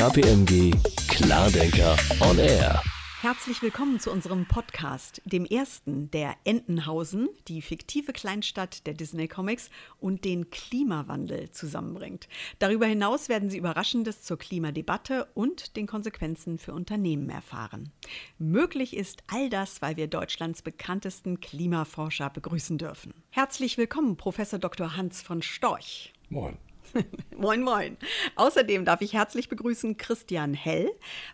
KPMG 0.00 0.72
Klardenker 1.08 1.94
on 2.22 2.38
Air. 2.38 2.82
Herzlich 3.20 3.60
willkommen 3.60 4.00
zu 4.00 4.10
unserem 4.10 4.46
Podcast, 4.48 5.20
dem 5.26 5.44
ersten, 5.44 6.10
der 6.10 6.36
Entenhausen, 6.44 7.28
die 7.48 7.60
fiktive 7.60 8.14
Kleinstadt 8.14 8.86
der 8.86 8.94
Disney 8.94 9.28
Comics 9.28 9.68
und 9.98 10.24
den 10.24 10.48
Klimawandel 10.48 11.50
zusammenbringt. 11.50 12.28
Darüber 12.60 12.86
hinaus 12.86 13.28
werden 13.28 13.50
Sie 13.50 13.58
Überraschendes 13.58 14.22
zur 14.22 14.38
Klimadebatte 14.38 15.28
und 15.34 15.76
den 15.76 15.86
Konsequenzen 15.86 16.56
für 16.56 16.72
Unternehmen 16.72 17.28
erfahren. 17.28 17.92
Möglich 18.38 18.96
ist 18.96 19.22
all 19.26 19.50
das, 19.50 19.82
weil 19.82 19.98
wir 19.98 20.06
Deutschlands 20.06 20.62
bekanntesten 20.62 21.40
Klimaforscher 21.40 22.30
begrüßen 22.30 22.78
dürfen. 22.78 23.12
Herzlich 23.28 23.76
willkommen, 23.76 24.16
Professor 24.16 24.58
Dr. 24.58 24.96
Hans 24.96 25.20
von 25.20 25.42
Storch. 25.42 26.14
Moin. 26.30 26.56
moin, 27.36 27.62
moin. 27.62 27.96
Außerdem 28.36 28.84
darf 28.84 29.00
ich 29.00 29.12
herzlich 29.12 29.48
begrüßen 29.48 29.96
Christian 29.96 30.54
Hell, 30.54 30.90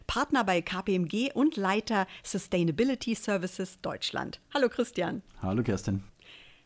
Partner 0.06 0.44
bei 0.44 0.60
KPMG 0.62 1.32
und 1.34 1.56
Leiter 1.56 2.06
Sustainability 2.22 3.14
Services 3.14 3.80
Deutschland. 3.80 4.40
Hallo 4.54 4.68
Christian. 4.68 5.22
Hallo 5.42 5.62
Kerstin. 5.62 6.02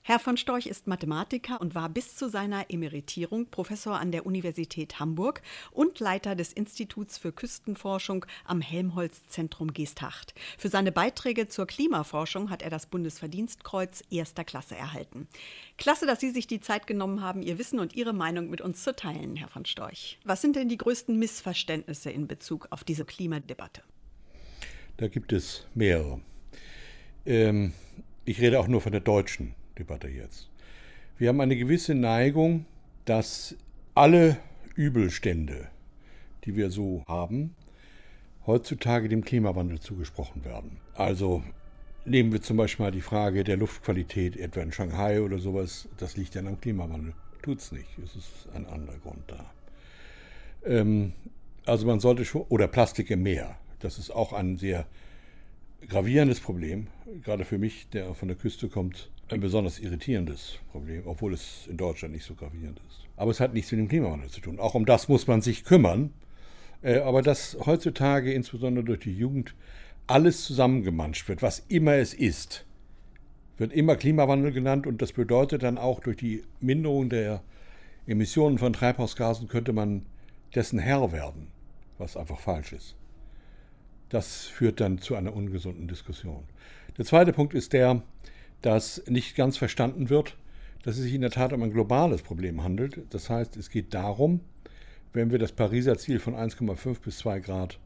Herr 0.03 0.19
von 0.19 0.39
Storch 0.39 0.67
ist 0.67 0.87
Mathematiker 0.87 1.61
und 1.61 1.75
war 1.75 1.91
bis 1.91 2.17
zu 2.17 2.31
seiner 2.31 2.71
Emeritierung 2.71 3.47
Professor 3.51 4.01
an 4.01 4.13
der 4.13 4.25
Universität 4.25 4.99
Hamburg 4.99 5.43
und 5.73 6.01
Leiter 6.01 6.35
des 6.35 6.55
Instituts 6.55 7.19
für 7.19 7.33
Küstenforschung 7.33 8.25
am 8.47 8.63
Helmholtz-Zentrum 8.63 9.75
Geesthacht. 9.75 10.33
Für 10.57 10.71
seine 10.71 10.91
Beiträge 10.91 11.49
zur 11.49 11.67
Klimaforschung 11.67 12.49
hat 12.49 12.63
er 12.63 12.71
das 12.71 12.87
Bundesverdienstkreuz 12.87 14.03
erster 14.11 14.43
Klasse 14.43 14.75
erhalten. 14.75 15.29
Klasse, 15.77 16.07
dass 16.07 16.21
Sie 16.21 16.31
sich 16.31 16.47
die 16.47 16.61
Zeit 16.61 16.87
genommen 16.87 17.21
haben, 17.21 17.43
Ihr 17.43 17.59
Wissen 17.59 17.79
und 17.79 17.95
Ihre 17.95 18.15
Meinung 18.15 18.49
mit 18.49 18.63
uns 18.63 18.83
zu 18.83 18.97
teilen, 18.97 19.37
Herr 19.37 19.49
von 19.49 19.67
Storch. 19.67 20.19
Was 20.25 20.41
sind 20.41 20.57
denn 20.57 20.71
die 20.71 20.79
größten 20.79 21.19
Missverständnisse 21.19 22.11
in 22.11 22.27
Bezug 22.27 22.69
auf 22.71 22.85
diese 22.85 23.05
Klimadebatte? 23.05 23.83
Da 24.97 25.09
gibt 25.09 25.33
es 25.35 25.67
mehrere. 25.75 26.21
Ähm, 27.27 27.75
ich 28.25 28.41
rede 28.41 28.59
auch 28.59 28.67
nur 28.67 28.81
von 28.81 28.93
der 28.93 29.03
deutschen 29.03 29.55
Debatte 29.81 30.09
jetzt. 30.09 30.49
Wir 31.19 31.29
haben 31.29 31.41
eine 31.41 31.57
gewisse 31.57 31.95
Neigung, 31.95 32.67
dass 33.05 33.57
alle 33.95 34.37
Übelstände, 34.77 35.69
die 36.45 36.55
wir 36.55 36.71
so 36.71 37.05
haben, 37.09 37.55
heutzutage 38.47 39.09
dem 39.09 39.25
Klimawandel 39.25 39.81
zugesprochen 39.81 40.45
werden. 40.45 40.79
Also 40.95 41.43
nehmen 42.05 42.33
wir 42.33 42.43
zum 42.43 42.57
Beispiel 42.57 42.87
mal 42.87 42.93
die 42.93 43.01
Frage 43.01 43.45
der 43.45 43.57
Luftqualität, 43.57 44.37
etwa 44.37 44.61
in 44.61 44.73
Shanghai 44.73 45.21
oder 45.21 45.39
sowas, 45.39 45.89
das 45.99 46.17
liegt 46.17 46.37
dann 46.37 46.47
am 46.47 46.61
Klimawandel. 46.61 47.15
Tut 47.43 47.59
es 47.59 47.73
nicht, 47.73 47.89
es 48.05 48.17
ist 48.17 48.49
ein 48.55 48.67
anderer 48.67 48.99
Grund 48.99 49.25
da. 49.27 49.51
Ähm, 50.65 51.13
also 51.65 51.87
man 51.87 52.01
sollte 52.01 52.25
schon, 52.25 52.43
oder 52.49 52.69
Plastik 52.69 53.11
im 53.11 53.23
Meer, 53.23 53.57
das 53.81 53.99
ist 53.99 54.11
auch 54.11 54.33
ein 54.33 54.57
sehr 54.57 54.87
gravierendes 55.89 56.41
Problem, 56.41 56.89
gerade 57.23 57.45
für 57.45 57.59
mich, 57.59 57.89
der 57.91 58.15
von 58.15 58.29
der 58.29 58.37
Küste 58.37 58.69
kommt, 58.69 59.11
ein 59.33 59.41
besonders 59.41 59.79
irritierendes 59.79 60.59
Problem, 60.71 61.03
obwohl 61.07 61.35
es 61.35 61.67
in 61.69 61.77
Deutschland 61.77 62.15
nicht 62.15 62.25
so 62.25 62.35
gravierend 62.35 62.81
ist. 62.89 63.07
Aber 63.17 63.31
es 63.31 63.41
hat 63.41 63.55
nichts 63.55 63.71
mit 63.73 63.81
dem 63.81 63.89
Klimawandel 63.89 64.31
zu 64.31 64.41
tun. 64.41 64.59
Auch 64.59 64.75
um 64.75 64.87
das 64.87 65.09
muss 65.09 65.27
man 65.27 65.43
sich 65.43 65.65
kümmern. 65.65 66.13
Äh, 66.83 66.99
aber 66.99 67.23
dass 67.23 67.57
heutzutage, 67.67 68.33
insbesondere 68.33 68.85
durch 68.85 69.01
die 69.01 69.17
Jugend, 69.17 69.55
alles 70.07 70.45
zusammengemanscht 70.45 71.29
wird, 71.29 71.43
was 71.43 71.61
immer 71.69 71.95
es 71.95 72.15
ist, 72.15 72.67
wird 73.59 73.73
immer 73.73 73.97
Klimawandel 73.97 74.53
genannt 74.53 74.87
und 74.87 75.03
das 75.03 75.13
bedeutet 75.13 75.63
dann 75.63 75.79
auch 75.79 76.01
durch 76.01 76.17
die 76.17 76.43
Minderung 76.61 77.11
der 77.11 77.43
Emissionen 78.07 78.59
von 78.59 78.73
Treibhausgasen 78.73 79.49
könnte 79.49 79.73
man 79.73 80.07
dessen 80.55 80.79
Herr 80.79 81.13
werden, 81.13 81.49
was 81.99 82.17
einfach 82.17 82.41
falsch 82.41 82.73
ist. 82.73 82.97
Das 84.09 84.47
führt 84.47 84.81
dann 84.81 84.99
zu 84.99 85.15
einer 85.15 85.35
ungesunden 85.35 85.87
Diskussion. 85.87 86.45
Der 86.99 87.05
zweite 87.05 87.33
Punkt 87.33 87.55
ist 87.55 87.73
der, 87.73 88.03
dass 88.63 89.03
nicht 89.07 89.37
ganz 89.37 89.57
verstanden 89.57 90.11
wird, 90.11 90.37
dass 90.83 90.97
es 90.97 91.03
sich 91.03 91.15
in 91.15 91.21
der 91.21 91.31
Tat 91.31 91.53
um 91.53 91.63
ein 91.63 91.73
globales 91.73 92.23
Problem 92.23 92.63
handelt. 92.63 93.01
Das 93.11 93.31
heißt, 93.31 93.57
es 93.57 93.71
geht 93.71 93.95
darum, 93.95 94.41
wenn 95.13 95.31
wir 95.31 95.39
das 95.39 95.53
Pariser 95.53 95.99
Ziel 95.99 96.21
von 96.21 96.35
1,5 96.35 97.01
bis 97.01 97.19
2 97.19 97.41
Grad 97.41 97.79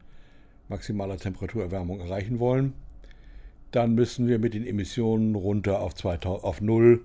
maximaler 0.69 1.17
Temperaturerwärmung 1.17 1.99
erreichen 1.99 2.39
wollen, 2.39 2.73
dann 3.71 3.93
müssen 3.93 4.27
wir 4.27 4.39
mit 4.39 4.53
den 4.53 4.65
Emissionen 4.65 5.35
runter 5.35 5.79
auf, 5.79 5.95
2000, 5.95 6.43
auf 6.43 6.61
Null, 6.61 7.03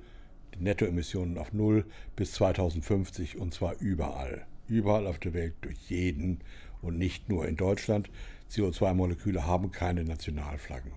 die 0.54 0.62
Nettoemissionen 0.62 1.38
auf 1.38 1.52
Null 1.52 1.84
bis 2.16 2.32
2050 2.32 3.38
und 3.38 3.52
zwar 3.52 3.78
überall. 3.80 4.46
Überall 4.68 5.06
auf 5.06 5.18
der 5.18 5.34
Welt 5.34 5.54
durch 5.62 5.78
jeden 5.88 6.40
und 6.80 6.96
nicht 6.96 7.28
nur 7.28 7.46
in 7.48 7.56
Deutschland. 7.56 8.08
CO2-Moleküle 8.50 9.46
haben 9.46 9.72
keine 9.72 10.04
Nationalflaggen. 10.04 10.92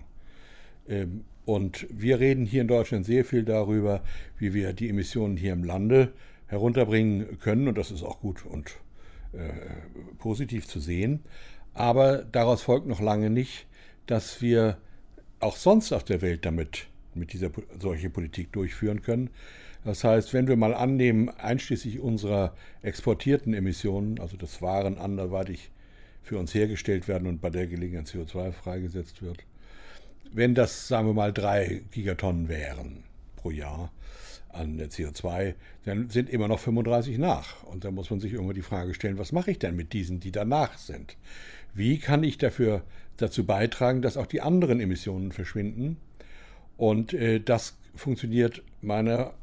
Ähm, 0.88 1.24
und 1.44 1.86
wir 1.90 2.20
reden 2.20 2.46
hier 2.46 2.62
in 2.62 2.68
Deutschland 2.68 3.04
sehr 3.04 3.24
viel 3.24 3.44
darüber, 3.44 4.02
wie 4.38 4.54
wir 4.54 4.72
die 4.72 4.88
Emissionen 4.88 5.36
hier 5.36 5.52
im 5.52 5.64
Lande 5.64 6.12
herunterbringen 6.46 7.38
können. 7.38 7.68
Und 7.68 7.76
das 7.76 7.90
ist 7.90 8.02
auch 8.02 8.20
gut 8.20 8.44
und 8.46 8.70
äh, 9.32 9.50
positiv 10.18 10.66
zu 10.66 10.80
sehen. 10.80 11.20
Aber 11.74 12.18
daraus 12.18 12.62
folgt 12.62 12.86
noch 12.86 13.00
lange 13.00 13.30
nicht, 13.30 13.66
dass 14.06 14.40
wir 14.40 14.78
auch 15.40 15.56
sonst 15.56 15.92
auf 15.92 16.04
der 16.04 16.22
Welt 16.22 16.46
damit 16.46 16.86
mit 17.14 17.32
dieser 17.32 17.50
solche 17.78 18.10
Politik 18.10 18.52
durchführen 18.52 19.02
können. 19.02 19.30
Das 19.84 20.02
heißt, 20.02 20.32
wenn 20.32 20.48
wir 20.48 20.56
mal 20.56 20.74
annehmen, 20.74 21.28
einschließlich 21.28 22.00
unserer 22.00 22.54
exportierten 22.82 23.52
Emissionen, 23.52 24.18
also 24.18 24.36
das 24.36 24.62
Waren 24.62 24.96
anderweitig 24.96 25.70
für 26.22 26.38
uns 26.38 26.54
hergestellt 26.54 27.06
werden 27.06 27.28
und 27.28 27.42
bei 27.42 27.50
der 27.50 27.66
Gelegenheit 27.66 28.06
CO2 28.06 28.52
freigesetzt 28.52 29.20
wird, 29.20 29.44
wenn 30.32 30.54
das, 30.54 30.88
sagen 30.88 31.08
wir 31.08 31.14
mal, 31.14 31.32
drei 31.32 31.82
Gigatonnen 31.90 32.48
wären 32.48 33.04
pro 33.36 33.50
Jahr 33.50 33.90
an 34.50 34.80
CO2, 34.80 35.54
dann 35.84 36.10
sind 36.10 36.30
immer 36.30 36.48
noch 36.48 36.60
35 36.60 37.18
nach. 37.18 37.62
Und 37.64 37.84
da 37.84 37.90
muss 37.90 38.10
man 38.10 38.20
sich 38.20 38.32
irgendwann 38.32 38.54
die 38.54 38.62
Frage 38.62 38.94
stellen, 38.94 39.18
was 39.18 39.32
mache 39.32 39.50
ich 39.50 39.58
denn 39.58 39.76
mit 39.76 39.92
diesen, 39.92 40.20
die 40.20 40.32
danach 40.32 40.78
sind? 40.78 41.16
Wie 41.74 41.98
kann 41.98 42.22
ich 42.22 42.38
dafür 42.38 42.82
dazu 43.16 43.44
beitragen, 43.44 44.00
dass 44.00 44.16
auch 44.16 44.26
die 44.26 44.40
anderen 44.40 44.80
Emissionen 44.80 45.32
verschwinden? 45.32 45.96
Und 46.76 47.12
äh, 47.12 47.40
das 47.40 47.76
funktioniert 47.94 48.62
meiner 48.80 49.34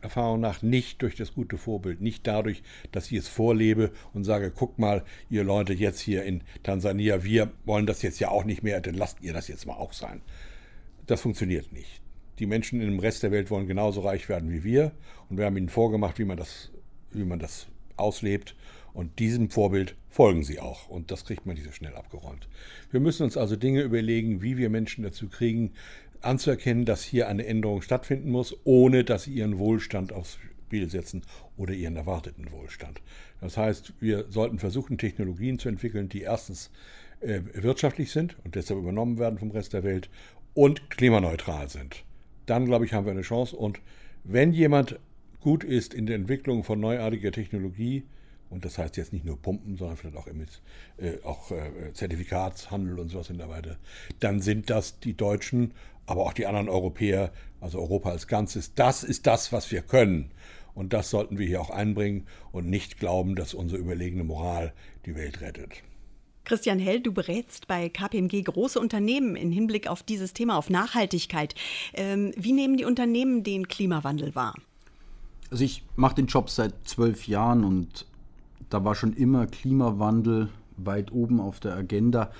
Erfahrung 0.00 0.40
nach 0.40 0.62
nicht 0.62 1.02
durch 1.02 1.16
das 1.16 1.34
gute 1.34 1.58
Vorbild, 1.58 2.00
nicht 2.00 2.26
dadurch, 2.26 2.62
dass 2.92 3.10
ich 3.10 3.18
es 3.18 3.28
vorlebe 3.28 3.90
und 4.14 4.24
sage, 4.24 4.52
guck 4.54 4.78
mal, 4.78 5.04
ihr 5.28 5.44
Leute 5.44 5.72
jetzt 5.72 6.00
hier 6.00 6.24
in 6.24 6.42
Tansania, 6.62 7.24
wir 7.24 7.52
wollen 7.64 7.86
das 7.86 8.02
jetzt 8.02 8.20
ja 8.20 8.30
auch 8.30 8.44
nicht 8.44 8.62
mehr, 8.62 8.80
dann 8.80 8.94
lasst 8.94 9.20
ihr 9.22 9.32
das 9.32 9.48
jetzt 9.48 9.66
mal 9.66 9.74
auch 9.74 9.92
sein. 9.92 10.20
Das 11.06 11.22
funktioniert 11.22 11.72
nicht. 11.72 12.00
Die 12.38 12.46
Menschen 12.46 12.80
im 12.80 13.00
Rest 13.00 13.22
der 13.24 13.32
Welt 13.32 13.50
wollen 13.50 13.66
genauso 13.66 14.02
reich 14.02 14.28
werden 14.28 14.52
wie 14.52 14.62
wir 14.62 14.92
und 15.28 15.38
wir 15.38 15.46
haben 15.46 15.56
ihnen 15.56 15.68
vorgemacht, 15.68 16.18
wie 16.18 16.24
man 16.24 16.36
das, 16.36 16.70
wie 17.10 17.24
man 17.24 17.40
das 17.40 17.66
auslebt 17.96 18.54
und 18.92 19.18
diesem 19.18 19.50
Vorbild 19.50 19.96
folgen 20.08 20.44
sie 20.44 20.60
auch 20.60 20.88
und 20.88 21.10
das 21.10 21.24
kriegt 21.24 21.46
man 21.46 21.56
nicht 21.56 21.66
so 21.66 21.72
schnell 21.72 21.94
abgeräumt. 21.94 22.48
Wir 22.90 23.00
müssen 23.00 23.24
uns 23.24 23.36
also 23.36 23.56
Dinge 23.56 23.82
überlegen, 23.82 24.42
wie 24.42 24.56
wir 24.56 24.70
Menschen 24.70 25.02
dazu 25.04 25.28
kriegen, 25.28 25.72
anzuerkennen, 26.22 26.84
dass 26.84 27.02
hier 27.02 27.28
eine 27.28 27.46
Änderung 27.46 27.82
stattfinden 27.82 28.30
muss, 28.30 28.56
ohne 28.64 29.04
dass 29.04 29.24
sie 29.24 29.32
ihren 29.32 29.58
Wohlstand 29.58 30.12
aufs 30.12 30.38
Spiel 30.66 30.88
setzen 30.90 31.22
oder 31.56 31.72
ihren 31.72 31.96
erwarteten 31.96 32.50
Wohlstand. 32.52 33.00
Das 33.40 33.56
heißt, 33.56 33.94
wir 34.00 34.26
sollten 34.28 34.58
versuchen, 34.58 34.98
Technologien 34.98 35.58
zu 35.58 35.68
entwickeln, 35.68 36.08
die 36.08 36.22
erstens 36.22 36.70
äh, 37.20 37.40
wirtschaftlich 37.54 38.12
sind 38.12 38.36
und 38.44 38.54
deshalb 38.54 38.78
übernommen 38.78 39.18
werden 39.18 39.38
vom 39.38 39.50
Rest 39.50 39.72
der 39.72 39.84
Welt 39.84 40.10
und 40.54 40.90
klimaneutral 40.90 41.68
sind. 41.68 42.04
Dann, 42.46 42.66
glaube 42.66 42.84
ich, 42.84 42.92
haben 42.92 43.06
wir 43.06 43.12
eine 43.12 43.22
Chance. 43.22 43.56
Und 43.56 43.80
wenn 44.24 44.52
jemand 44.52 44.98
gut 45.40 45.64
ist 45.64 45.94
in 45.94 46.06
der 46.06 46.16
Entwicklung 46.16 46.64
von 46.64 46.80
neuartiger 46.80 47.32
Technologie, 47.32 48.04
und 48.50 48.64
das 48.64 48.78
heißt 48.78 48.96
jetzt 48.96 49.12
nicht 49.12 49.24
nur 49.24 49.40
Pumpen, 49.40 49.76
sondern 49.76 49.96
vielleicht 49.96 50.16
auch, 50.16 50.26
äh, 50.26 51.18
auch 51.24 51.50
äh, 51.50 51.92
Zertifikatshandel 51.92 52.98
und 52.98 53.08
sowas 53.08 53.30
in 53.30 53.38
der 53.38 53.48
Weite, 53.48 53.78
dann 54.20 54.40
sind 54.40 54.70
das 54.70 55.00
die 55.00 55.14
Deutschen 55.14 55.72
aber 56.08 56.22
auch 56.22 56.32
die 56.32 56.46
anderen 56.46 56.68
Europäer, 56.68 57.30
also 57.60 57.78
Europa 57.78 58.10
als 58.10 58.26
Ganzes. 58.26 58.74
Das 58.74 59.04
ist 59.04 59.26
das, 59.26 59.52
was 59.52 59.70
wir 59.70 59.82
können. 59.82 60.30
Und 60.74 60.92
das 60.92 61.10
sollten 61.10 61.38
wir 61.38 61.46
hier 61.46 61.60
auch 61.60 61.70
einbringen 61.70 62.26
und 62.50 62.68
nicht 62.68 62.98
glauben, 62.98 63.36
dass 63.36 63.52
unsere 63.52 63.80
überlegene 63.80 64.24
Moral 64.24 64.72
die 65.04 65.14
Welt 65.14 65.40
rettet. 65.40 65.82
Christian 66.44 66.78
Hell, 66.78 67.00
du 67.00 67.12
berätst 67.12 67.68
bei 67.68 67.90
KPMG 67.90 68.42
große 68.42 68.80
Unternehmen 68.80 69.36
im 69.36 69.52
Hinblick 69.52 69.86
auf 69.86 70.02
dieses 70.02 70.32
Thema, 70.32 70.56
auf 70.56 70.70
Nachhaltigkeit. 70.70 71.54
Ähm, 71.92 72.32
wie 72.36 72.52
nehmen 72.52 72.78
die 72.78 72.86
Unternehmen 72.86 73.42
den 73.44 73.68
Klimawandel 73.68 74.34
wahr? 74.34 74.54
Also 75.50 75.64
ich 75.64 75.82
mache 75.96 76.14
den 76.14 76.26
Job 76.26 76.48
seit 76.48 76.72
zwölf 76.88 77.26
Jahren 77.26 77.64
und 77.64 78.06
da 78.70 78.84
war 78.84 78.94
schon 78.94 79.12
immer 79.12 79.46
Klimawandel 79.46 80.48
weit 80.76 81.12
oben 81.12 81.40
auf 81.40 81.60
der 81.60 81.74
Agenda. 81.74 82.30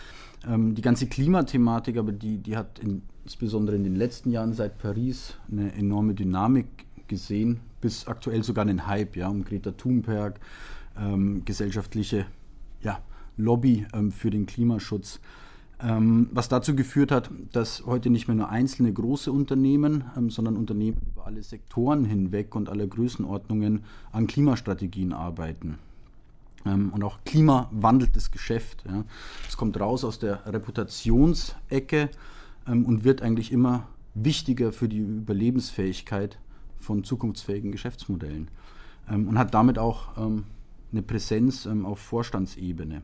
Ähm, 0.46 0.74
die 0.74 0.82
ganze 0.82 1.06
Klimathematik, 1.06 1.96
aber 1.96 2.12
die, 2.12 2.38
die 2.38 2.56
hat 2.56 2.78
in 2.78 3.02
insbesondere 3.28 3.76
in 3.76 3.84
den 3.84 3.94
letzten 3.94 4.30
Jahren 4.30 4.54
seit 4.54 4.78
Paris 4.78 5.34
eine 5.52 5.74
enorme 5.74 6.14
Dynamik 6.14 6.86
gesehen, 7.08 7.60
bis 7.82 8.06
aktuell 8.06 8.42
sogar 8.42 8.62
einen 8.62 8.86
Hype 8.86 9.16
ja, 9.16 9.28
um 9.28 9.44
Greta 9.44 9.72
Thunberg, 9.72 10.40
ähm, 10.98 11.44
gesellschaftliche 11.44 12.24
ja, 12.80 13.00
Lobby 13.36 13.84
ähm, 13.92 14.12
für 14.12 14.30
den 14.30 14.46
Klimaschutz. 14.46 15.20
Ähm, 15.78 16.30
was 16.32 16.48
dazu 16.48 16.74
geführt 16.74 17.12
hat, 17.12 17.30
dass 17.52 17.84
heute 17.84 18.08
nicht 18.08 18.28
mehr 18.28 18.34
nur 18.34 18.48
einzelne 18.48 18.90
große 18.90 19.30
Unternehmen, 19.30 20.04
ähm, 20.16 20.30
sondern 20.30 20.56
Unternehmen 20.56 20.96
über 21.12 21.26
alle 21.26 21.42
Sektoren 21.42 22.06
hinweg 22.06 22.54
und 22.54 22.70
alle 22.70 22.88
Größenordnungen 22.88 23.84
an 24.10 24.26
Klimastrategien 24.26 25.12
arbeiten. 25.12 25.76
Ähm, 26.68 26.90
und 26.92 27.02
auch 27.02 27.18
Klima 27.24 27.68
wandelt 27.72 28.14
das 28.16 28.30
Geschäft. 28.30 28.84
Es 29.48 29.56
kommt 29.56 29.78
raus 29.80 30.04
aus 30.04 30.18
der 30.18 30.46
Reputationsecke 30.46 32.10
und 32.66 33.04
wird 33.04 33.22
eigentlich 33.22 33.50
immer 33.50 33.88
wichtiger 34.14 34.72
für 34.72 34.88
die 34.88 34.98
Überlebensfähigkeit 34.98 36.38
von 36.76 37.02
zukunftsfähigen 37.02 37.72
Geschäftsmodellen 37.72 38.48
und 39.08 39.38
hat 39.38 39.54
damit 39.54 39.78
auch 39.78 40.08
eine 40.18 41.02
Präsenz 41.02 41.66
auf 41.66 41.98
Vorstandsebene 41.98 43.02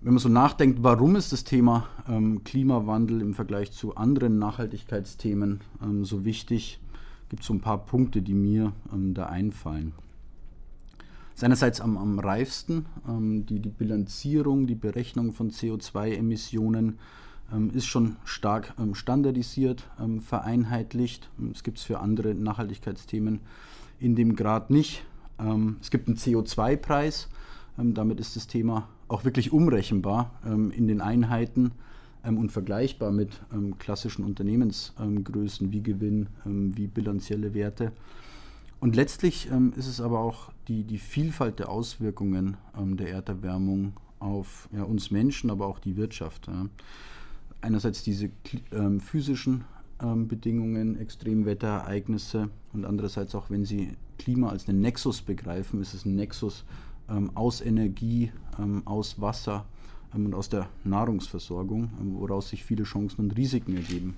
wenn 0.00 0.12
man 0.12 0.20
so 0.20 0.28
nachdenkt, 0.28 0.82
warum 0.82 1.16
ist 1.16 1.32
das 1.32 1.44
Thema 1.44 1.88
ähm, 2.08 2.44
Klimawandel 2.44 3.20
im 3.20 3.34
Vergleich 3.34 3.72
zu 3.72 3.96
anderen 3.96 4.38
Nachhaltigkeitsthemen 4.38 5.60
ähm, 5.82 6.04
so 6.04 6.24
wichtig, 6.24 6.78
gibt 7.28 7.42
es 7.42 7.48
so 7.48 7.54
ein 7.54 7.60
paar 7.60 7.84
Punkte, 7.84 8.22
die 8.22 8.34
mir 8.34 8.72
ähm, 8.92 9.14
da 9.14 9.26
einfallen. 9.26 9.92
Ist 11.38 11.44
einerseits 11.44 11.80
am, 11.80 11.96
am 11.96 12.18
reifsten, 12.18 12.86
ähm, 13.08 13.46
die, 13.46 13.60
die 13.60 13.68
Bilanzierung, 13.68 14.66
die 14.66 14.74
Berechnung 14.74 15.32
von 15.32 15.52
CO2-Emissionen 15.52 16.98
ähm, 17.54 17.70
ist 17.70 17.86
schon 17.86 18.16
stark 18.24 18.74
ähm, 18.76 18.96
standardisiert, 18.96 19.88
vereinheitlicht. 20.18 21.30
Es 21.52 21.62
gibt 21.62 21.78
es 21.78 21.84
für 21.84 22.00
andere 22.00 22.34
Nachhaltigkeitsthemen 22.34 23.38
in 24.00 24.16
dem 24.16 24.34
Grad 24.34 24.70
nicht. 24.70 25.04
es 25.80 25.90
gibt 25.90 26.08
einen 26.08 26.16
CO2-Preis, 26.16 27.28
damit 27.76 28.18
ist 28.18 28.34
das 28.34 28.48
Thema 28.48 28.88
auch 29.06 29.24
wirklich 29.24 29.52
umrechenbar 29.52 30.32
ähm, 30.44 30.72
in 30.72 30.88
den 30.88 31.00
Einheiten 31.00 31.70
ähm, 32.24 32.36
und 32.36 32.50
vergleichbar 32.50 33.12
mit 33.12 33.30
ähm, 33.52 33.78
klassischen 33.78 34.24
Unternehmensgrößen 34.24 35.70
wie 35.70 35.82
Gewinn, 35.84 36.26
ähm, 36.44 36.76
wie 36.76 36.88
bilanzielle 36.88 37.54
Werte. 37.54 37.92
Und 38.80 38.94
letztlich 38.94 39.48
ähm, 39.50 39.72
ist 39.76 39.86
es 39.86 40.00
aber 40.00 40.20
auch 40.20 40.52
die, 40.68 40.84
die 40.84 40.98
Vielfalt 40.98 41.58
der 41.58 41.68
Auswirkungen 41.68 42.56
ähm, 42.78 42.96
der 42.96 43.10
Erderwärmung 43.10 43.94
auf 44.20 44.68
ja, 44.72 44.82
uns 44.82 45.10
Menschen, 45.10 45.50
aber 45.50 45.66
auch 45.66 45.78
die 45.78 45.96
Wirtschaft. 45.96 46.46
Ja. 46.46 46.66
Einerseits 47.60 48.02
diese 48.04 48.30
physischen 49.00 49.64
Bedingungen, 49.98 50.96
Extremwetterereignisse 50.96 52.50
und 52.72 52.84
andererseits 52.84 53.34
auch, 53.34 53.50
wenn 53.50 53.64
Sie 53.64 53.96
Klima 54.18 54.50
als 54.50 54.68
einen 54.68 54.80
Nexus 54.80 55.22
begreifen, 55.22 55.80
ist 55.80 55.94
es 55.94 56.04
ein 56.04 56.14
Nexus 56.14 56.64
ähm, 57.08 57.30
aus 57.34 57.60
Energie, 57.60 58.30
ähm, 58.58 58.82
aus 58.84 59.20
Wasser 59.20 59.64
ähm, 60.14 60.26
und 60.26 60.34
aus 60.34 60.48
der 60.48 60.68
Nahrungsversorgung, 60.84 61.90
ähm, 62.00 62.16
woraus 62.18 62.50
sich 62.50 62.64
viele 62.64 62.84
Chancen 62.84 63.22
und 63.22 63.36
Risiken 63.36 63.76
ergeben, 63.76 64.16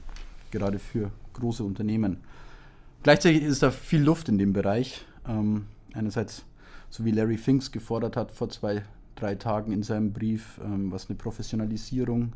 gerade 0.51 0.79
für 0.79 1.13
große 1.35 1.63
Unternehmen. 1.63 2.19
Gleichzeitig 3.03 3.43
ist 3.43 3.63
da 3.63 3.71
viel 3.71 4.03
Luft 4.03 4.29
in 4.29 4.39
dem 4.39 4.53
Bereich. 4.53 5.05
Ähm, 5.27 5.67
einerseits, 5.95 6.45
so 6.91 7.05
wie 7.05 7.11
Larry 7.11 7.39
Finks 7.39 7.73
gefordert 7.73 8.17
hat 8.17 8.31
vor 8.33 8.51
zwei, 8.51 8.83
drei 9.17 9.35
Tagen 9.37 9.73
in 9.73 9.83
seinem 9.83 10.13
Brief, 10.13 10.61
ähm, 10.63 10.93
was 10.93 11.09
eine 11.09 11.17
Professionalisierung 11.17 12.33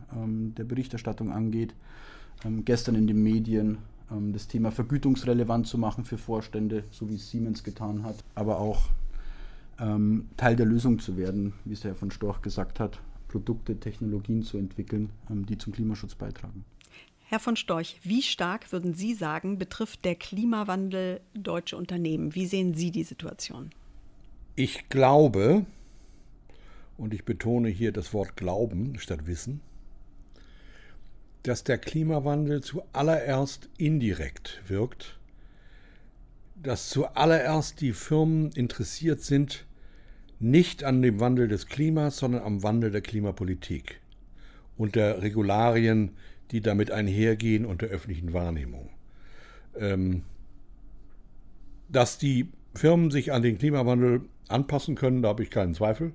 der 0.56 0.64
Berichterstattung 0.64 1.32
angeht. 1.32 1.74
gestern 2.64 2.94
in 2.94 3.06
den 3.06 3.22
Medien 3.22 3.78
das 4.32 4.48
Thema 4.48 4.70
vergütungsrelevant 4.70 5.66
zu 5.66 5.78
machen 5.78 6.04
für 6.04 6.18
Vorstände, 6.18 6.84
so 6.90 7.08
wie 7.08 7.16
Siemens 7.16 7.64
getan 7.64 8.04
hat, 8.04 8.16
aber 8.34 8.58
auch 8.58 8.90
ähm, 9.78 10.28
Teil 10.36 10.56
der 10.56 10.66
Lösung 10.66 10.98
zu 10.98 11.16
werden, 11.16 11.54
wie 11.64 11.74
es 11.74 11.84
Herr 11.84 11.94
von 11.94 12.10
Storch 12.10 12.42
gesagt 12.42 12.80
hat, 12.80 13.00
Produkte, 13.28 13.78
Technologien 13.78 14.42
zu 14.42 14.58
entwickeln, 14.58 15.10
ähm, 15.30 15.46
die 15.46 15.58
zum 15.58 15.72
Klimaschutz 15.72 16.14
beitragen. 16.14 16.64
Herr 17.24 17.40
von 17.40 17.56
Storch, 17.56 17.98
wie 18.02 18.22
stark 18.22 18.72
würden 18.72 18.94
Sie 18.94 19.14
sagen, 19.14 19.58
betrifft 19.58 20.04
der 20.04 20.14
Klimawandel 20.14 21.20
deutsche 21.34 21.76
Unternehmen? 21.76 22.34
Wie 22.34 22.46
sehen 22.46 22.74
Sie 22.74 22.90
die 22.90 23.04
Situation? 23.04 23.70
Ich 24.56 24.88
glaube, 24.88 25.66
und 26.96 27.12
ich 27.12 27.24
betone 27.24 27.68
hier 27.68 27.92
das 27.92 28.12
Wort 28.14 28.36
Glauben 28.36 28.98
statt 28.98 29.26
Wissen, 29.26 29.60
dass 31.42 31.64
der 31.64 31.78
Klimawandel 31.78 32.62
zuallererst 32.62 33.68
indirekt 33.78 34.62
wirkt 34.68 35.18
dass 36.64 36.88
zuallererst 36.88 37.80
die 37.80 37.92
Firmen 37.92 38.50
interessiert 38.52 39.20
sind, 39.20 39.66
nicht 40.40 40.82
an 40.82 41.02
dem 41.02 41.20
Wandel 41.20 41.46
des 41.46 41.66
Klimas, 41.66 42.16
sondern 42.16 42.42
am 42.42 42.62
Wandel 42.62 42.90
der 42.90 43.02
Klimapolitik 43.02 44.00
und 44.76 44.96
der 44.96 45.22
Regularien, 45.22 46.12
die 46.54 46.60
damit 46.60 46.92
einhergehen 46.92 47.66
und 47.66 47.82
der 47.82 47.88
öffentlichen 47.88 48.32
Wahrnehmung. 48.32 48.88
Ähm, 49.76 50.22
dass 51.88 52.16
die 52.16 52.48
Firmen 52.76 53.10
sich 53.10 53.32
an 53.32 53.42
den 53.42 53.58
Klimawandel 53.58 54.20
anpassen 54.46 54.94
können, 54.94 55.20
da 55.20 55.30
habe 55.30 55.42
ich 55.42 55.50
keinen 55.50 55.74
Zweifel. 55.74 56.12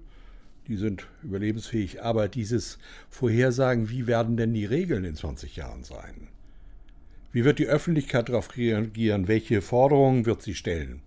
Die 0.69 0.77
sind 0.77 1.07
überlebensfähig. 1.23 2.03
Aber 2.03 2.29
dieses 2.29 2.79
Vorhersagen, 3.09 3.89
wie 3.89 4.07
werden 4.07 4.37
denn 4.37 4.53
die 4.53 4.63
Regeln 4.63 5.03
in 5.03 5.15
20 5.15 5.57
Jahren 5.57 5.83
sein? 5.83 6.29
Wie 7.33 7.43
wird 7.43 7.59
die 7.59 7.67
Öffentlichkeit 7.67 8.29
darauf 8.29 8.55
reagieren? 8.55 9.27
Welche 9.27 9.61
Forderungen 9.61 10.25
wird 10.25 10.41
sie 10.41 10.55
stellen? 10.55 11.01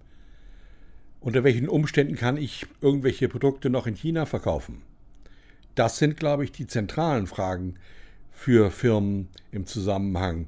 Unter 1.21 1.43
welchen 1.43 1.71
Umständen 1.71 2.17
kann 2.17 2.37
ich 2.37 2.67
irgendwelche 2.83 3.31
Produkte 3.31 3.71
noch 3.71 3.87
in 3.87 3.95
China 3.95 4.27
verkaufen? 4.27 4.83
Das 5.75 5.97
sind, 5.97 6.19
glaube 6.19 6.45
ich, 6.45 6.53
die 6.53 6.67
zentralen 6.67 7.27
Fragen 7.27 7.77
für 8.33 8.71
Firmen 8.71 9.29
im 9.51 9.67
Zusammenhang 9.67 10.47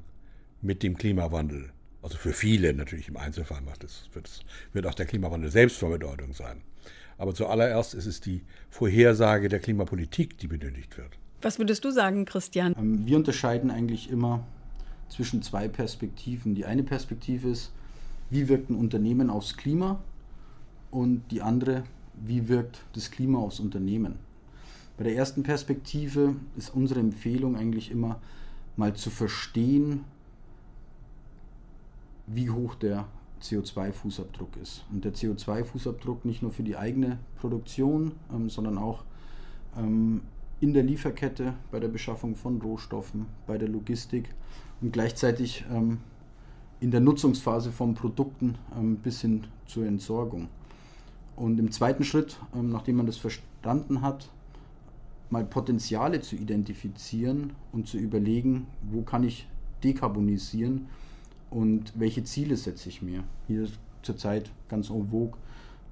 mit 0.61 0.83
dem 0.83 0.97
Klimawandel. 0.97 1.71
Also 2.01 2.17
für 2.17 2.33
viele 2.33 2.73
natürlich 2.73 3.07
im 3.07 3.17
Einzelfall 3.17 3.61
macht 3.61 3.83
es, 3.83 4.09
wird, 4.13 4.27
es, 4.27 4.41
wird 4.73 4.85
auch 4.85 4.93
der 4.93 5.05
Klimawandel 5.05 5.49
selbst 5.49 5.77
von 5.77 5.91
Bedeutung 5.91 6.33
sein. 6.33 6.61
Aber 7.17 7.33
zuallererst 7.33 7.93
ist 7.93 8.05
es 8.05 8.19
die 8.19 8.41
Vorhersage 8.69 9.47
der 9.47 9.59
Klimapolitik, 9.59 10.37
die 10.37 10.47
benötigt 10.47 10.97
wird. 10.97 11.17
Was 11.41 11.59
würdest 11.59 11.85
du 11.85 11.91
sagen, 11.91 12.25
Christian? 12.25 12.75
Ähm, 12.77 13.05
wir 13.05 13.17
unterscheiden 13.17 13.71
eigentlich 13.71 14.09
immer 14.09 14.45
zwischen 15.09 15.41
zwei 15.41 15.67
Perspektiven. 15.67 16.55
Die 16.55 16.65
eine 16.65 16.83
Perspektive 16.83 17.49
ist, 17.49 17.71
wie 18.29 18.49
wirkt 18.49 18.69
ein 18.69 18.75
Unternehmen 18.75 19.29
aufs 19.29 19.55
Klima 19.55 20.03
und 20.91 21.23
die 21.31 21.41
andere, 21.41 21.83
wie 22.13 22.49
wirkt 22.49 22.81
das 22.93 23.11
Klima 23.11 23.39
aufs 23.39 23.59
Unternehmen. 23.59 24.15
Bei 24.97 25.03
der 25.03 25.15
ersten 25.15 25.43
Perspektive 25.43 26.35
ist 26.55 26.73
unsere 26.73 26.99
Empfehlung 26.99 27.57
eigentlich 27.57 27.91
immer 27.91 28.21
mal 28.77 28.93
zu 28.93 29.09
verstehen, 29.09 30.05
wie 32.27 32.49
hoch 32.49 32.75
der 32.75 33.05
CO2-Fußabdruck 33.41 34.57
ist. 34.61 34.85
Und 34.91 35.05
der 35.05 35.13
CO2-Fußabdruck 35.13 36.25
nicht 36.25 36.41
nur 36.41 36.51
für 36.51 36.63
die 36.63 36.77
eigene 36.77 37.19
Produktion, 37.35 38.13
ähm, 38.33 38.49
sondern 38.49 38.77
auch 38.77 39.03
ähm, 39.77 40.21
in 40.61 40.73
der 40.73 40.83
Lieferkette, 40.83 41.53
bei 41.71 41.79
der 41.79 41.89
Beschaffung 41.89 42.35
von 42.35 42.61
Rohstoffen, 42.61 43.25
bei 43.45 43.57
der 43.57 43.67
Logistik 43.67 44.29
und 44.81 44.93
gleichzeitig 44.93 45.65
ähm, 45.71 45.99
in 46.79 46.91
der 46.91 47.01
Nutzungsphase 47.01 47.71
von 47.71 47.93
Produkten 47.93 48.57
ähm, 48.75 48.97
bis 48.97 49.21
hin 49.21 49.45
zur 49.65 49.85
Entsorgung. 49.85 50.47
Und 51.35 51.59
im 51.59 51.71
zweiten 51.71 52.03
Schritt, 52.03 52.37
ähm, 52.55 52.69
nachdem 52.69 52.95
man 52.95 53.05
das 53.05 53.17
verstanden 53.17 54.01
hat, 54.01 54.29
mal 55.35 55.43
Potenziale 55.43 56.21
zu 56.21 56.37
identifizieren 56.37 57.51
und 57.73 57.89
zu 57.89 57.97
überlegen, 57.97 58.67
wo 58.89 59.01
kann 59.01 59.25
ich 59.25 59.49
dekarbonisieren 59.83 60.87
und 61.49 61.91
welche 61.95 62.23
Ziele 62.23 62.55
setze 62.55 62.87
ich 62.87 63.01
mir. 63.01 63.25
Hier 63.47 63.63
ist 63.63 63.77
zurzeit 64.01 64.49
ganz 64.69 64.89
en 64.89 65.09
vogue, 65.09 65.37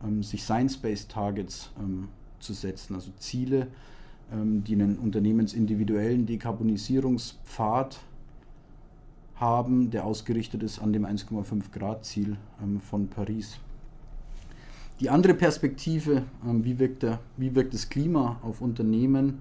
ähm, 0.01 0.23
sich 0.23 0.43
Science-Based 0.43 1.11
Targets 1.11 1.71
ähm, 1.77 2.07
zu 2.39 2.53
setzen, 2.53 2.95
also 2.95 3.11
Ziele, 3.17 3.67
ähm, 4.31 4.63
die 4.63 4.75
einen 4.75 4.97
unternehmensindividuellen 4.97 6.25
Dekarbonisierungspfad 6.25 7.99
haben, 9.35 9.91
der 9.91 10.05
ausgerichtet 10.05 10.63
ist 10.63 10.79
an 10.79 10.93
dem 10.93 11.05
1,5 11.05 11.63
Grad 11.73 12.05
Ziel 12.05 12.37
ähm, 12.61 12.79
von 12.79 13.09
Paris. 13.09 13.59
Die 14.99 15.09
andere 15.09 15.33
Perspektive, 15.33 16.23
ähm, 16.45 16.63
wie, 16.63 16.77
wirkt 16.77 17.03
der, 17.03 17.19
wie 17.37 17.55
wirkt 17.55 17.73
das 17.73 17.89
Klima 17.89 18.39
auf 18.43 18.61
Unternehmen, 18.61 19.39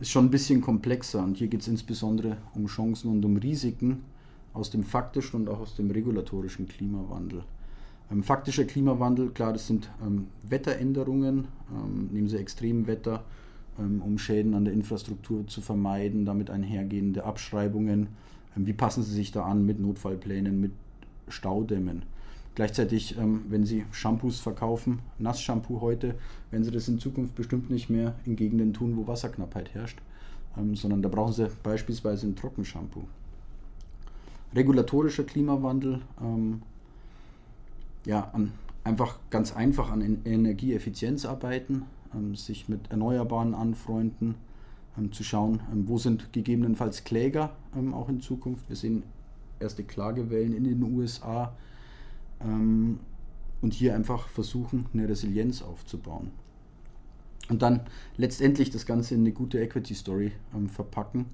ist 0.00 0.10
schon 0.10 0.26
ein 0.26 0.30
bisschen 0.30 0.60
komplexer 0.60 1.24
und 1.24 1.38
hier 1.38 1.48
geht 1.48 1.62
es 1.62 1.68
insbesondere 1.68 2.36
um 2.54 2.66
Chancen 2.66 3.10
und 3.10 3.24
um 3.24 3.36
Risiken 3.38 4.02
aus 4.52 4.70
dem 4.70 4.84
faktischen 4.84 5.40
und 5.40 5.48
auch 5.48 5.60
aus 5.60 5.74
dem 5.74 5.90
regulatorischen 5.90 6.68
Klimawandel. 6.68 7.44
Ähm, 8.12 8.22
faktischer 8.22 8.64
Klimawandel, 8.64 9.30
klar, 9.30 9.54
das 9.54 9.66
sind 9.66 9.90
ähm, 10.06 10.26
Wetteränderungen, 10.42 11.48
nehmen 12.12 12.28
Sie 12.28 12.36
Extremwetter, 12.36 13.24
um 13.76 14.16
Schäden 14.16 14.54
an 14.54 14.64
der 14.64 14.72
Infrastruktur 14.72 15.46
zu 15.48 15.60
vermeiden, 15.60 16.24
damit 16.24 16.48
einhergehende 16.48 17.24
Abschreibungen. 17.24 18.08
Wie 18.54 18.72
passen 18.72 19.02
Sie 19.02 19.12
sich 19.12 19.32
da 19.32 19.44
an 19.44 19.66
mit 19.66 19.80
Notfallplänen, 19.80 20.58
mit 20.58 20.72
Staudämmen? 21.28 22.04
Gleichzeitig, 22.56 23.18
ähm, 23.18 23.44
wenn 23.48 23.66
Sie 23.66 23.84
Shampoos 23.92 24.40
verkaufen, 24.40 25.00
Nassshampoo 25.18 25.82
heute, 25.82 26.14
werden 26.50 26.64
Sie 26.64 26.70
das 26.70 26.88
in 26.88 26.98
Zukunft 26.98 27.34
bestimmt 27.34 27.68
nicht 27.70 27.90
mehr 27.90 28.14
in 28.24 28.34
Gegenden 28.34 28.72
tun, 28.72 28.96
wo 28.96 29.06
Wasserknappheit 29.06 29.74
herrscht, 29.74 29.98
ähm, 30.56 30.74
sondern 30.74 31.02
da 31.02 31.10
brauchen 31.10 31.34
Sie 31.34 31.50
beispielsweise 31.62 32.26
ein 32.26 32.34
Trockenshampoo. 32.34 33.04
Regulatorischer 34.54 35.24
Klimawandel, 35.24 36.00
ähm, 36.18 36.62
ja, 38.06 38.30
an, 38.32 38.52
einfach 38.84 39.18
ganz 39.28 39.54
einfach 39.54 39.90
an 39.90 40.22
Energieeffizienz 40.24 41.26
arbeiten, 41.26 41.82
ähm, 42.14 42.36
sich 42.36 42.70
mit 42.70 42.90
Erneuerbaren 42.90 43.54
anfreunden, 43.54 44.34
ähm, 44.96 45.12
zu 45.12 45.24
schauen, 45.24 45.60
ähm, 45.70 45.88
wo 45.88 45.98
sind 45.98 46.32
gegebenenfalls 46.32 47.04
Kläger 47.04 47.50
auch 47.92 48.08
in 48.08 48.22
Zukunft. 48.22 48.66
Wir 48.70 48.76
sehen 48.76 49.02
erste 49.60 49.84
Klagewellen 49.84 50.54
in 50.54 50.64
den 50.64 50.82
USA 50.82 51.52
ähm, 52.40 53.00
und 53.62 53.72
hier 53.72 53.94
einfach 53.94 54.28
versuchen, 54.28 54.86
eine 54.92 55.08
Resilienz 55.08 55.62
aufzubauen. 55.62 56.30
Und 57.48 57.62
dann 57.62 57.80
letztendlich 58.16 58.70
das 58.70 58.86
Ganze 58.86 59.14
in 59.14 59.20
eine 59.20 59.32
gute 59.32 59.60
Equity-Story 59.60 60.32
ähm, 60.54 60.68
verpacken 60.68 61.26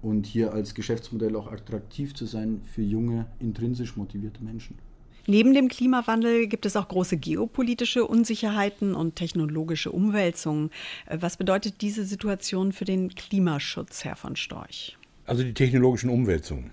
und 0.00 0.26
hier 0.26 0.52
als 0.52 0.74
Geschäftsmodell 0.74 1.36
auch 1.36 1.50
attraktiv 1.50 2.14
zu 2.14 2.26
sein 2.26 2.62
für 2.64 2.82
junge, 2.82 3.26
intrinsisch 3.38 3.96
motivierte 3.96 4.42
Menschen. 4.42 4.78
Neben 5.26 5.54
dem 5.54 5.68
Klimawandel 5.68 6.48
gibt 6.48 6.66
es 6.66 6.74
auch 6.74 6.88
große 6.88 7.16
geopolitische 7.16 8.04
Unsicherheiten 8.04 8.94
und 8.94 9.14
technologische 9.14 9.92
Umwälzungen. 9.92 10.70
Äh, 11.06 11.18
was 11.20 11.36
bedeutet 11.36 11.80
diese 11.80 12.04
Situation 12.04 12.72
für 12.72 12.84
den 12.84 13.14
Klimaschutz, 13.14 14.04
Herr 14.04 14.16
von 14.16 14.34
Storch? 14.34 14.98
Also 15.24 15.44
die 15.44 15.54
technologischen 15.54 16.10
Umwälzungen, 16.10 16.72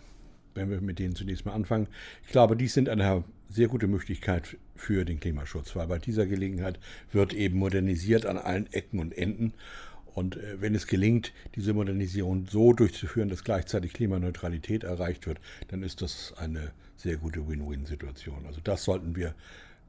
wenn 0.60 0.70
wir 0.70 0.82
mit 0.82 1.00
denen 1.00 1.16
zunächst 1.16 1.46
mal 1.46 1.54
anfangen. 1.54 1.88
Ich 2.26 2.32
glaube, 2.32 2.56
die 2.56 2.68
sind 2.68 2.90
eine 2.90 3.24
sehr 3.50 3.68
gute 3.68 3.88
Möglichkeit 3.88 4.58
für 4.76 5.06
den 5.06 5.20
Klimaschutz, 5.20 5.76
weil 5.76 5.88
bei 5.88 5.98
dieser 5.98 6.26
Gelegenheit 6.26 6.80
wird 7.12 7.34
eben 7.34 7.58
modernisiert 7.58 8.26
an 8.26 8.38
allen 8.38 8.72
Ecken 8.74 9.00
und 9.00 9.18
Enden. 9.18 9.54
Und 10.14 10.38
äh, 10.38 10.62
wenn 10.62 10.76
es 10.76 10.88
gelingt, 10.88 11.34
diese 11.56 11.74
Modernisierung 11.74 12.48
so 12.48 12.74
durchzuführen, 12.74 13.30
dass 13.30 13.44
gleichzeitig 13.44 13.94
Klimaneutralität 13.94 14.84
erreicht 14.84 15.26
wird, 15.28 15.40
dann 15.70 15.82
ist 15.82 16.02
das 16.02 16.34
eine 16.38 16.72
sehr 16.98 17.18
gute 17.18 17.48
Win-Win-Situation. 17.48 18.46
Also 18.46 18.60
das 18.64 18.84
sollten 18.84 19.16
wir 19.16 19.34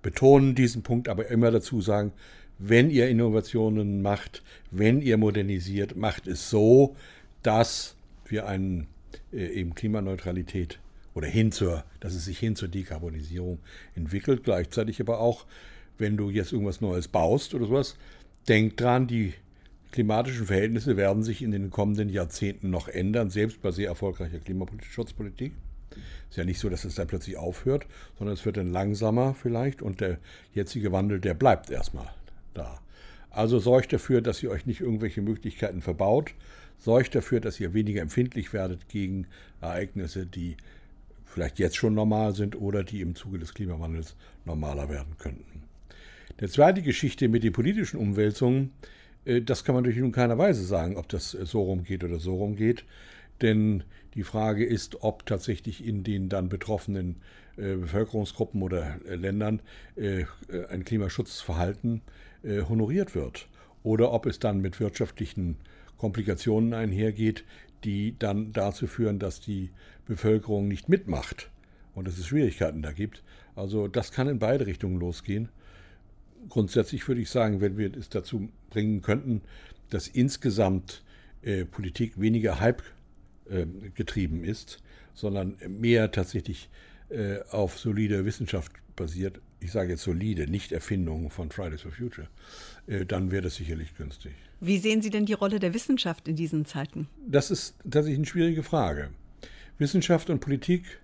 betonen, 0.02 0.54
diesen 0.54 0.82
Punkt, 0.82 1.08
aber 1.08 1.28
immer 1.28 1.50
dazu 1.50 1.80
sagen, 1.80 2.12
wenn 2.58 2.90
ihr 2.90 3.08
Innovationen 3.08 4.02
macht, 4.02 4.42
wenn 4.70 5.00
ihr 5.00 5.16
modernisiert, 5.16 5.96
macht 5.96 6.26
es 6.26 6.50
so, 6.50 6.94
dass 7.42 7.96
wir 8.26 8.46
einen, 8.46 8.86
eben 9.32 9.74
Klimaneutralität 9.74 10.78
oder 11.14 11.26
hin 11.26 11.52
zur, 11.52 11.84
dass 12.00 12.14
es 12.14 12.24
sich 12.24 12.38
hin 12.38 12.56
zur 12.56 12.68
Dekarbonisierung 12.68 13.58
entwickelt. 13.94 14.44
Gleichzeitig 14.44 15.00
aber 15.00 15.20
auch, 15.20 15.46
wenn 15.98 16.16
du 16.16 16.30
jetzt 16.30 16.52
irgendwas 16.52 16.80
Neues 16.80 17.08
baust 17.08 17.54
oder 17.54 17.66
sowas, 17.66 17.96
denk 18.48 18.76
dran, 18.76 19.06
die 19.06 19.34
klimatischen 19.92 20.46
Verhältnisse 20.46 20.96
werden 20.96 21.22
sich 21.22 21.42
in 21.42 21.50
den 21.50 21.70
kommenden 21.70 22.08
Jahrzehnten 22.08 22.70
noch 22.70 22.88
ändern, 22.88 23.30
selbst 23.30 23.60
bei 23.60 23.72
sehr 23.72 23.88
erfolgreicher 23.88 24.38
Klimaschutzpolitik. 24.38 25.52
Ist 26.30 26.36
ja 26.36 26.44
nicht 26.44 26.60
so, 26.60 26.68
dass 26.68 26.84
es 26.84 26.94
dann 26.94 27.08
plötzlich 27.08 27.36
aufhört, 27.36 27.86
sondern 28.16 28.34
es 28.34 28.46
wird 28.46 28.56
dann 28.56 28.70
langsamer 28.70 29.34
vielleicht 29.34 29.82
und 29.82 30.00
der 30.00 30.18
jetzige 30.54 30.92
Wandel, 30.92 31.18
der 31.18 31.34
bleibt 31.34 31.70
erstmal 31.70 32.08
da. 32.54 32.80
Also 33.30 33.58
sorgt 33.58 33.92
dafür, 33.92 34.22
dass 34.22 34.42
ihr 34.42 34.50
euch 34.50 34.66
nicht 34.66 34.80
irgendwelche 34.80 35.22
Möglichkeiten 35.22 35.82
verbaut, 35.82 36.34
sorgt 36.80 37.14
dafür, 37.14 37.40
dass 37.40 37.60
ihr 37.60 37.74
weniger 37.74 38.02
empfindlich 38.02 38.52
werdet 38.52 38.88
gegen 38.88 39.26
Ereignisse, 39.60 40.26
die 40.26 40.56
vielleicht 41.26 41.58
jetzt 41.58 41.76
schon 41.76 41.94
normal 41.94 42.34
sind 42.34 42.60
oder 42.60 42.82
die 42.82 43.00
im 43.00 43.14
Zuge 43.14 43.38
des 43.38 43.54
Klimawandels 43.54 44.16
normaler 44.44 44.88
werden 44.88 45.16
könnten. 45.18 45.62
Der 46.40 46.48
zweite 46.48 46.82
Geschichte 46.82 47.28
mit 47.28 47.44
den 47.44 47.52
politischen 47.52 47.98
Umwälzungen, 47.98 48.72
äh, 49.24 49.42
das 49.42 49.64
kann 49.64 49.74
man 49.74 49.84
natürlich 49.84 50.04
in 50.04 50.12
keiner 50.12 50.38
Weise 50.38 50.64
sagen, 50.64 50.96
ob 50.96 51.08
das 51.08 51.34
äh, 51.34 51.44
so 51.46 51.62
rumgeht 51.62 52.02
oder 52.02 52.18
so 52.18 52.34
rumgeht. 52.36 52.84
Denn 53.42 53.84
die 54.14 54.22
Frage 54.22 54.64
ist, 54.64 55.02
ob 55.02 55.24
tatsächlich 55.26 55.86
in 55.86 56.02
den 56.02 56.28
dann 56.28 56.48
betroffenen 56.48 57.16
äh, 57.56 57.76
Bevölkerungsgruppen 57.76 58.62
oder 58.62 58.98
Ländern 59.06 59.60
ein 59.96 60.84
Klimaschutzverhalten 60.84 62.02
honoriert 62.44 63.14
wird. 63.14 63.48
Oder 63.82 64.12
ob 64.12 64.26
es 64.26 64.38
dann 64.38 64.60
mit 64.60 64.80
wirtschaftlichen 64.80 65.56
Komplikationen 66.00 66.72
einhergeht, 66.72 67.44
die 67.84 68.18
dann 68.18 68.52
dazu 68.52 68.86
führen, 68.86 69.18
dass 69.18 69.38
die 69.38 69.68
Bevölkerung 70.06 70.66
nicht 70.66 70.88
mitmacht 70.88 71.50
und 71.94 72.08
dass 72.08 72.16
es 72.16 72.26
Schwierigkeiten 72.26 72.80
da 72.80 72.92
gibt. 72.92 73.22
Also 73.54 73.86
das 73.86 74.10
kann 74.10 74.26
in 74.26 74.38
beide 74.38 74.66
Richtungen 74.66 74.98
losgehen. 74.98 75.50
Grundsätzlich 76.48 77.06
würde 77.06 77.20
ich 77.20 77.28
sagen, 77.28 77.60
wenn 77.60 77.76
wir 77.76 77.94
es 77.94 78.08
dazu 78.08 78.48
bringen 78.70 79.02
könnten, 79.02 79.42
dass 79.90 80.08
insgesamt 80.08 81.04
äh, 81.42 81.66
Politik 81.66 82.18
weniger 82.18 82.60
Hype 82.60 82.82
äh, 83.50 83.66
getrieben 83.94 84.42
ist, 84.42 84.82
sondern 85.12 85.58
mehr 85.68 86.12
tatsächlich 86.12 86.70
äh, 87.10 87.40
auf 87.50 87.78
solide 87.78 88.24
Wissenschaft 88.24 88.72
basiert, 88.96 89.42
ich 89.60 89.72
sage 89.72 89.90
jetzt 89.90 90.02
solide, 90.04 90.46
nicht 90.50 90.72
Erfindungen 90.72 91.28
von 91.28 91.50
Fridays 91.50 91.82
for 91.82 91.92
Future, 91.92 92.28
dann 93.06 93.30
wäre 93.30 93.42
das 93.42 93.54
sicherlich 93.54 93.96
günstig. 93.96 94.32
Wie 94.60 94.78
sehen 94.78 95.00
Sie 95.00 95.10
denn 95.10 95.24
die 95.24 95.32
Rolle 95.32 95.60
der 95.60 95.74
Wissenschaft 95.74 96.26
in 96.26 96.36
diesen 96.36 96.66
Zeiten? 96.66 97.08
Das 97.26 97.50
ist 97.50 97.76
tatsächlich 97.84 98.18
eine 98.18 98.26
schwierige 98.26 98.62
Frage. 98.62 99.10
Wissenschaft 99.78 100.28
und 100.28 100.40
Politik, 100.40 101.00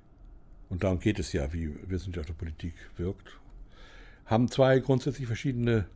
und 0.69 0.85
darum 0.85 0.99
geht 0.99 1.19
es 1.19 1.33
ja, 1.33 1.53
wie 1.53 1.71
Wissenschaft 1.87 2.29
und 2.29 2.39
Politik 2.39 2.75
wirkt, 2.97 3.39
haben 4.27 4.51
zwei 4.51 4.81
grundsätzlich 4.81 5.27
verschiedene, 5.27 5.87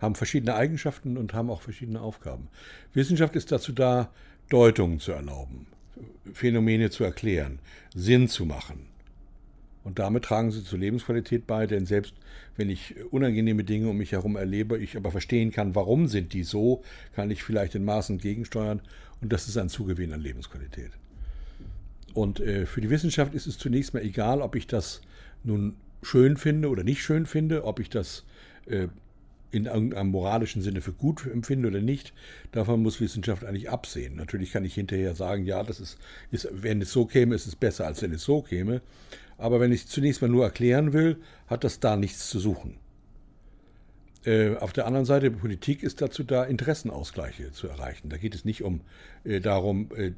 haben 0.00 0.14
verschiedene 0.14 0.54
Eigenschaften 0.54 1.16
und 1.16 1.34
haben 1.34 1.50
auch 1.50 1.60
verschiedene 1.60 2.00
Aufgaben. 2.00 2.48
Wissenschaft 2.94 3.36
ist 3.36 3.52
dazu 3.52 3.72
da, 3.72 4.10
Deutungen 4.48 5.00
zu 5.00 5.12
erlauben, 5.12 5.66
Phänomene 6.32 6.90
zu 6.90 7.04
erklären, 7.04 7.58
Sinn 7.94 8.28
zu 8.28 8.46
machen. 8.46 8.86
Und 9.86 10.00
damit 10.00 10.24
tragen 10.24 10.50
sie 10.50 10.64
zur 10.64 10.80
Lebensqualität 10.80 11.46
bei, 11.46 11.68
denn 11.68 11.86
selbst 11.86 12.12
wenn 12.56 12.68
ich 12.68 12.96
unangenehme 13.12 13.62
Dinge 13.62 13.88
um 13.88 13.96
mich 13.96 14.10
herum 14.10 14.34
erlebe, 14.34 14.78
ich 14.78 14.96
aber 14.96 15.12
verstehen 15.12 15.52
kann, 15.52 15.76
warum 15.76 16.08
sind 16.08 16.32
die 16.32 16.42
so, 16.42 16.82
kann 17.14 17.30
ich 17.30 17.44
vielleicht 17.44 17.76
in 17.76 17.84
Maßen 17.84 18.18
gegensteuern 18.18 18.80
und 19.20 19.32
das 19.32 19.46
ist 19.46 19.56
ein 19.56 19.68
Zugewinn 19.68 20.12
an 20.12 20.20
Lebensqualität. 20.20 20.90
Und 22.14 22.40
äh, 22.40 22.66
für 22.66 22.80
die 22.80 22.90
Wissenschaft 22.90 23.32
ist 23.32 23.46
es 23.46 23.58
zunächst 23.58 23.94
mal 23.94 24.02
egal, 24.02 24.42
ob 24.42 24.56
ich 24.56 24.66
das 24.66 25.02
nun 25.44 25.76
schön 26.02 26.36
finde 26.36 26.68
oder 26.68 26.82
nicht 26.82 27.04
schön 27.04 27.24
finde, 27.24 27.62
ob 27.62 27.78
ich 27.78 27.88
das 27.88 28.24
äh, 28.66 28.88
in 29.52 29.66
irgendeinem 29.66 30.10
moralischen 30.10 30.62
Sinne 30.62 30.80
für 30.80 30.94
gut 30.94 31.24
empfinde 31.26 31.68
oder 31.68 31.80
nicht. 31.80 32.12
Davon 32.50 32.82
muss 32.82 33.00
Wissenschaft 33.00 33.44
eigentlich 33.44 33.70
absehen. 33.70 34.16
Natürlich 34.16 34.50
kann 34.50 34.64
ich 34.64 34.74
hinterher 34.74 35.14
sagen, 35.14 35.46
ja, 35.46 35.62
das 35.62 35.78
ist, 35.78 35.96
ist 36.32 36.48
wenn 36.50 36.82
es 36.82 36.90
so 36.90 37.06
käme, 37.06 37.36
ist 37.36 37.46
es 37.46 37.54
besser, 37.54 37.86
als 37.86 38.02
wenn 38.02 38.10
es 38.10 38.24
so 38.24 38.42
käme. 38.42 38.80
Aber 39.38 39.60
wenn 39.60 39.72
ich 39.72 39.86
zunächst 39.86 40.22
mal 40.22 40.28
nur 40.28 40.44
erklären 40.44 40.92
will, 40.92 41.18
hat 41.46 41.64
das 41.64 41.80
da 41.80 41.96
nichts 41.96 42.28
zu 42.28 42.38
suchen. 42.38 42.78
Äh, 44.26 44.56
auf 44.56 44.72
der 44.72 44.86
anderen 44.86 45.06
Seite, 45.06 45.30
Politik 45.30 45.84
ist 45.84 46.00
dazu 46.02 46.24
da, 46.24 46.42
Interessenausgleiche 46.42 47.52
zu 47.52 47.68
erreichen. 47.68 48.08
Da 48.08 48.16
geht 48.16 48.34
es 48.34 48.44
nicht 48.44 48.64
um 48.64 48.80
äh, 49.22 49.40
darum, 49.40 49.88
äh, 49.94 50.10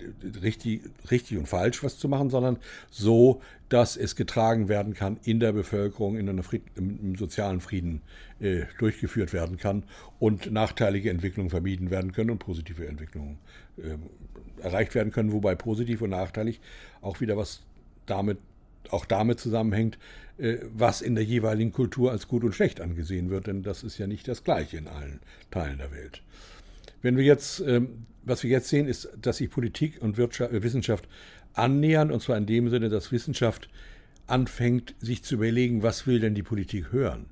richtig, 0.42 0.80
richtig 1.10 1.36
und 1.36 1.46
falsch 1.46 1.84
was 1.84 1.98
zu 1.98 2.08
machen, 2.08 2.30
sondern 2.30 2.56
so, 2.90 3.42
dass 3.68 3.98
es 3.98 4.16
getragen 4.16 4.68
werden 4.68 4.94
kann 4.94 5.18
in 5.24 5.40
der 5.40 5.52
Bevölkerung, 5.52 6.16
in 6.16 6.26
einer 6.26 6.42
Fried, 6.42 6.62
im, 6.74 7.16
sozialen 7.16 7.60
Frieden 7.60 8.00
äh, 8.40 8.62
durchgeführt 8.78 9.34
werden 9.34 9.58
kann 9.58 9.82
und 10.18 10.50
nachteilige 10.50 11.10
Entwicklungen 11.10 11.50
vermieden 11.50 11.90
werden 11.90 12.12
können 12.12 12.30
und 12.30 12.38
positive 12.38 12.88
Entwicklungen 12.88 13.36
äh, 13.76 14.62
erreicht 14.62 14.94
werden 14.94 15.12
können, 15.12 15.32
wobei 15.32 15.54
positiv 15.54 16.00
und 16.00 16.10
nachteilig 16.10 16.62
auch 17.02 17.20
wieder 17.20 17.36
was 17.36 17.60
damit 18.06 18.38
auch 18.90 19.04
damit 19.04 19.40
zusammenhängt, 19.40 19.98
äh, 20.38 20.58
was 20.72 21.02
in 21.02 21.14
der 21.14 21.24
jeweiligen 21.24 21.72
Kultur 21.72 22.12
als 22.12 22.28
gut 22.28 22.44
und 22.44 22.54
schlecht 22.54 22.80
angesehen 22.80 23.30
wird, 23.30 23.46
denn 23.46 23.62
das 23.62 23.82
ist 23.82 23.98
ja 23.98 24.06
nicht 24.06 24.28
das 24.28 24.44
Gleiche 24.44 24.76
in 24.76 24.88
allen 24.88 25.20
Teilen 25.50 25.78
der 25.78 25.92
Welt. 25.92 26.22
Wenn 27.02 27.16
wir 27.16 27.24
jetzt, 27.24 27.60
ähm, 27.60 28.06
was 28.22 28.42
wir 28.42 28.50
jetzt 28.50 28.68
sehen, 28.68 28.86
ist, 28.86 29.08
dass 29.20 29.38
sich 29.38 29.50
Politik 29.50 30.00
und 30.00 30.16
Wirtschaft, 30.16 30.52
äh, 30.52 30.62
Wissenschaft 30.62 31.08
annähern, 31.54 32.10
und 32.10 32.22
zwar 32.22 32.36
in 32.36 32.46
dem 32.46 32.70
Sinne, 32.70 32.88
dass 32.88 33.12
Wissenschaft 33.12 33.68
anfängt, 34.26 34.94
sich 35.00 35.24
zu 35.24 35.36
überlegen, 35.36 35.82
was 35.82 36.06
will 36.06 36.20
denn 36.20 36.34
die 36.34 36.42
Politik 36.42 36.92
hören? 36.92 37.26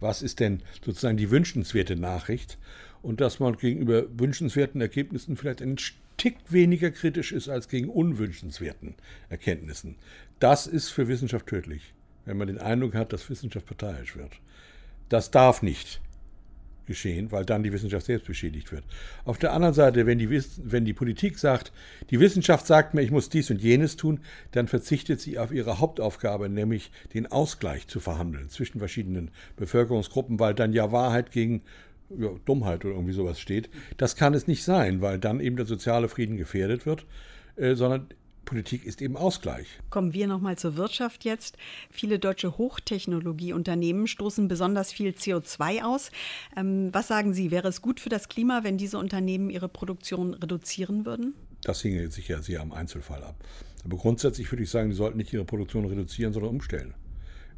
Was 0.00 0.22
ist 0.22 0.40
denn 0.40 0.62
sozusagen 0.84 1.16
die 1.16 1.30
wünschenswerte 1.30 1.96
Nachricht? 1.96 2.58
Und 3.02 3.20
dass 3.20 3.40
man 3.40 3.56
gegenüber 3.56 4.04
wünschenswerten 4.16 4.80
Ergebnissen 4.80 5.36
vielleicht 5.36 5.62
einen 5.62 5.78
Tick 6.22 6.36
weniger 6.50 6.92
kritisch 6.92 7.32
ist 7.32 7.48
als 7.48 7.66
gegen 7.66 7.88
unwünschenswerten 7.88 8.94
Erkenntnissen. 9.28 9.96
Das 10.38 10.68
ist 10.68 10.90
für 10.90 11.08
Wissenschaft 11.08 11.48
tödlich, 11.48 11.94
wenn 12.26 12.36
man 12.36 12.46
den 12.46 12.58
Eindruck 12.58 12.94
hat, 12.94 13.12
dass 13.12 13.28
Wissenschaft 13.28 13.66
parteiisch 13.66 14.14
wird. 14.14 14.30
Das 15.08 15.32
darf 15.32 15.62
nicht 15.62 16.00
geschehen, 16.86 17.32
weil 17.32 17.44
dann 17.44 17.64
die 17.64 17.72
Wissenschaft 17.72 18.06
selbst 18.06 18.28
beschädigt 18.28 18.70
wird. 18.70 18.84
Auf 19.24 19.38
der 19.38 19.52
anderen 19.52 19.74
Seite, 19.74 20.06
wenn 20.06 20.20
die, 20.20 20.30
wenn 20.62 20.84
die 20.84 20.92
Politik 20.92 21.40
sagt, 21.40 21.72
die 22.10 22.20
Wissenschaft 22.20 22.68
sagt 22.68 22.94
mir, 22.94 23.02
ich 23.02 23.10
muss 23.10 23.28
dies 23.28 23.50
und 23.50 23.60
jenes 23.60 23.96
tun, 23.96 24.20
dann 24.52 24.68
verzichtet 24.68 25.20
sie 25.20 25.40
auf 25.40 25.50
ihre 25.50 25.80
Hauptaufgabe, 25.80 26.48
nämlich 26.48 26.92
den 27.14 27.26
Ausgleich 27.32 27.88
zu 27.88 27.98
verhandeln 27.98 28.48
zwischen 28.48 28.78
verschiedenen 28.78 29.32
Bevölkerungsgruppen, 29.56 30.38
weil 30.38 30.54
dann 30.54 30.72
ja 30.72 30.92
Wahrheit 30.92 31.32
gegen 31.32 31.62
ja, 32.18 32.30
Dummheit 32.44 32.84
oder 32.84 32.94
irgendwie 32.94 33.12
sowas 33.12 33.40
steht. 33.40 33.70
Das 33.96 34.16
kann 34.16 34.34
es 34.34 34.46
nicht 34.46 34.64
sein, 34.64 35.00
weil 35.00 35.18
dann 35.18 35.40
eben 35.40 35.56
der 35.56 35.66
soziale 35.66 36.08
Frieden 36.08 36.36
gefährdet 36.36 36.86
wird, 36.86 37.06
äh, 37.56 37.74
sondern 37.74 38.08
Politik 38.44 38.84
ist 38.84 39.00
eben 39.00 39.16
Ausgleich. 39.16 39.66
Kommen 39.90 40.12
wir 40.12 40.26
nochmal 40.26 40.58
zur 40.58 40.76
Wirtschaft 40.76 41.24
jetzt. 41.24 41.56
Viele 41.90 42.18
deutsche 42.18 42.58
Hochtechnologieunternehmen 42.58 44.06
stoßen 44.06 44.48
besonders 44.48 44.92
viel 44.92 45.10
CO2 45.12 45.82
aus. 45.82 46.10
Ähm, 46.56 46.90
was 46.92 47.08
sagen 47.08 47.32
Sie, 47.32 47.50
wäre 47.50 47.68
es 47.68 47.80
gut 47.82 48.00
für 48.00 48.08
das 48.08 48.28
Klima, 48.28 48.64
wenn 48.64 48.78
diese 48.78 48.98
Unternehmen 48.98 49.48
ihre 49.48 49.68
Produktion 49.68 50.34
reduzieren 50.34 51.06
würden? 51.06 51.34
Das 51.62 51.80
hinge 51.80 52.10
sicher 52.10 52.42
sehr 52.42 52.60
am 52.60 52.72
Einzelfall 52.72 53.22
ab. 53.22 53.36
Aber 53.84 53.96
grundsätzlich 53.96 54.50
würde 54.50 54.64
ich 54.64 54.70
sagen, 54.70 54.90
sie 54.90 54.96
sollten 54.96 55.18
nicht 55.18 55.32
ihre 55.32 55.44
Produktion 55.44 55.84
reduzieren, 55.84 56.32
sondern 56.32 56.50
umstellen. 56.50 56.94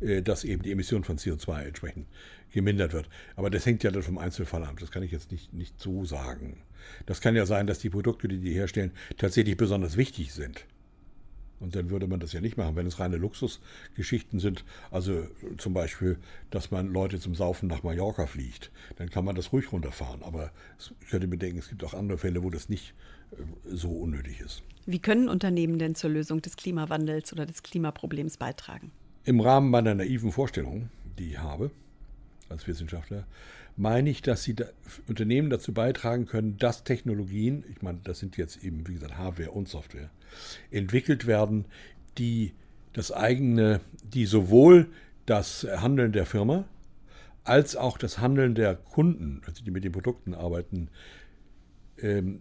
Äh, 0.00 0.22
dass 0.22 0.44
eben 0.44 0.62
die 0.62 0.72
Emission 0.72 1.04
von 1.04 1.18
CO2 1.18 1.62
entsprechend 1.62 2.06
gemindert 2.52 2.92
wird. 2.92 3.08
Aber 3.36 3.50
das 3.50 3.66
hängt 3.66 3.82
ja 3.82 3.90
dann 3.90 4.02
vom 4.02 4.18
Einzelfall 4.18 4.64
ab. 4.64 4.76
Das 4.80 4.90
kann 4.90 5.02
ich 5.02 5.10
jetzt 5.10 5.32
nicht, 5.32 5.52
nicht 5.52 5.80
so 5.80 6.04
sagen. 6.04 6.62
Das 7.06 7.20
kann 7.20 7.34
ja 7.34 7.46
sein, 7.46 7.66
dass 7.66 7.78
die 7.78 7.90
Produkte, 7.90 8.28
die 8.28 8.38
die 8.38 8.54
herstellen, 8.54 8.92
tatsächlich 9.16 9.56
besonders 9.56 9.96
wichtig 9.96 10.32
sind. 10.32 10.64
Und 11.60 11.74
dann 11.74 11.88
würde 11.88 12.06
man 12.06 12.20
das 12.20 12.32
ja 12.32 12.40
nicht 12.40 12.56
machen, 12.56 12.76
wenn 12.76 12.86
es 12.86 12.98
reine 13.00 13.16
Luxusgeschichten 13.16 14.38
sind. 14.38 14.64
Also 14.90 15.26
zum 15.56 15.72
Beispiel, 15.72 16.18
dass 16.50 16.70
man 16.70 16.92
Leute 16.92 17.18
zum 17.20 17.34
Saufen 17.34 17.68
nach 17.68 17.82
Mallorca 17.82 18.26
fliegt. 18.26 18.70
Dann 18.96 19.08
kann 19.08 19.24
man 19.24 19.34
das 19.34 19.52
ruhig 19.52 19.72
runterfahren. 19.72 20.22
Aber 20.22 20.50
ich 20.78 21.08
könnte 21.08 21.26
mir 21.26 21.38
denken, 21.38 21.58
es 21.58 21.68
gibt 21.68 21.82
auch 21.84 21.94
andere 21.94 22.18
Fälle, 22.18 22.42
wo 22.42 22.50
das 22.50 22.68
nicht 22.68 22.92
äh, 23.32 23.36
so 23.74 23.90
unnötig 23.90 24.40
ist. 24.40 24.62
Wie 24.84 24.98
können 24.98 25.28
Unternehmen 25.28 25.78
denn 25.78 25.94
zur 25.94 26.10
Lösung 26.10 26.42
des 26.42 26.56
Klimawandels 26.56 27.32
oder 27.32 27.46
des 27.46 27.62
Klimaproblems 27.62 28.36
beitragen? 28.36 28.92
Im 29.24 29.40
Rahmen 29.40 29.70
meiner 29.70 29.94
naiven 29.94 30.32
Vorstellung, 30.32 30.90
die 31.18 31.30
ich 31.30 31.38
habe 31.38 31.70
als 32.48 32.66
Wissenschaftler, 32.66 33.26
meine 33.76 34.10
ich, 34.10 34.22
dass 34.22 34.42
sie 34.42 34.54
da 34.54 34.66
Unternehmen 35.08 35.50
dazu 35.50 35.72
beitragen 35.72 36.26
können, 36.26 36.58
dass 36.58 36.84
Technologien, 36.84 37.64
ich 37.70 37.82
meine, 37.82 38.00
das 38.04 38.18
sind 38.18 38.36
jetzt 38.36 38.62
eben, 38.62 38.86
wie 38.86 38.94
gesagt, 38.94 39.18
Hardware 39.18 39.50
und 39.50 39.68
Software, 39.68 40.10
entwickelt 40.70 41.26
werden, 41.26 41.64
die 42.18 42.52
das 42.92 43.10
eigene, 43.10 43.80
die 44.02 44.26
sowohl 44.26 44.88
das 45.26 45.64
Handeln 45.64 46.12
der 46.12 46.26
Firma 46.26 46.66
als 47.42 47.76
auch 47.76 47.98
das 47.98 48.18
Handeln 48.18 48.54
der 48.54 48.74
Kunden, 48.74 49.42
also 49.46 49.62
die 49.64 49.70
mit 49.70 49.84
den 49.84 49.92
Produkten 49.92 50.34
arbeiten, 50.34 50.88
ähm, 51.98 52.40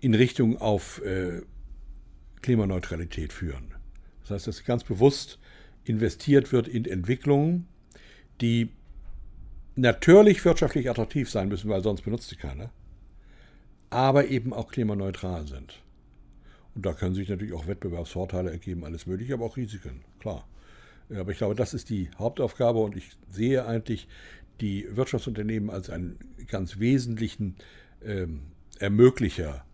in 0.00 0.14
Richtung 0.14 0.58
auf 0.58 1.02
äh, 1.02 1.42
Klimaneutralität 2.40 3.32
führen. 3.32 3.74
Das 4.22 4.30
heißt, 4.30 4.46
dass 4.46 4.64
ganz 4.64 4.84
bewusst 4.84 5.38
investiert 5.84 6.52
wird 6.52 6.68
in 6.68 6.84
Entwicklungen, 6.84 7.66
die 8.40 8.70
natürlich 9.74 10.44
wirtschaftlich 10.44 10.90
attraktiv 10.90 11.30
sein 11.30 11.48
müssen, 11.48 11.70
weil 11.70 11.82
sonst 11.82 12.02
benutzt 12.02 12.28
sie 12.28 12.36
keiner, 12.36 12.70
aber 13.90 14.28
eben 14.28 14.52
auch 14.52 14.70
klimaneutral 14.70 15.46
sind. 15.46 15.82
Und 16.74 16.86
da 16.86 16.92
können 16.92 17.14
sich 17.14 17.28
natürlich 17.28 17.52
auch 17.52 17.66
Wettbewerbsvorteile 17.66 18.50
ergeben, 18.50 18.84
alles 18.84 19.06
Mögliche, 19.06 19.34
aber 19.34 19.44
auch 19.44 19.56
Risiken, 19.56 20.02
klar. 20.18 20.46
Aber 21.10 21.30
ich 21.32 21.38
glaube, 21.38 21.54
das 21.54 21.74
ist 21.74 21.90
die 21.90 22.08
Hauptaufgabe 22.18 22.78
und 22.78 22.96
ich 22.96 23.10
sehe 23.30 23.66
eigentlich 23.66 24.08
die 24.60 24.86
Wirtschaftsunternehmen 24.96 25.68
als 25.68 25.90
einen 25.90 26.18
ganz 26.46 26.78
wesentlichen 26.78 27.56
ähm, 28.02 28.42
Ermöglicher 28.78 29.64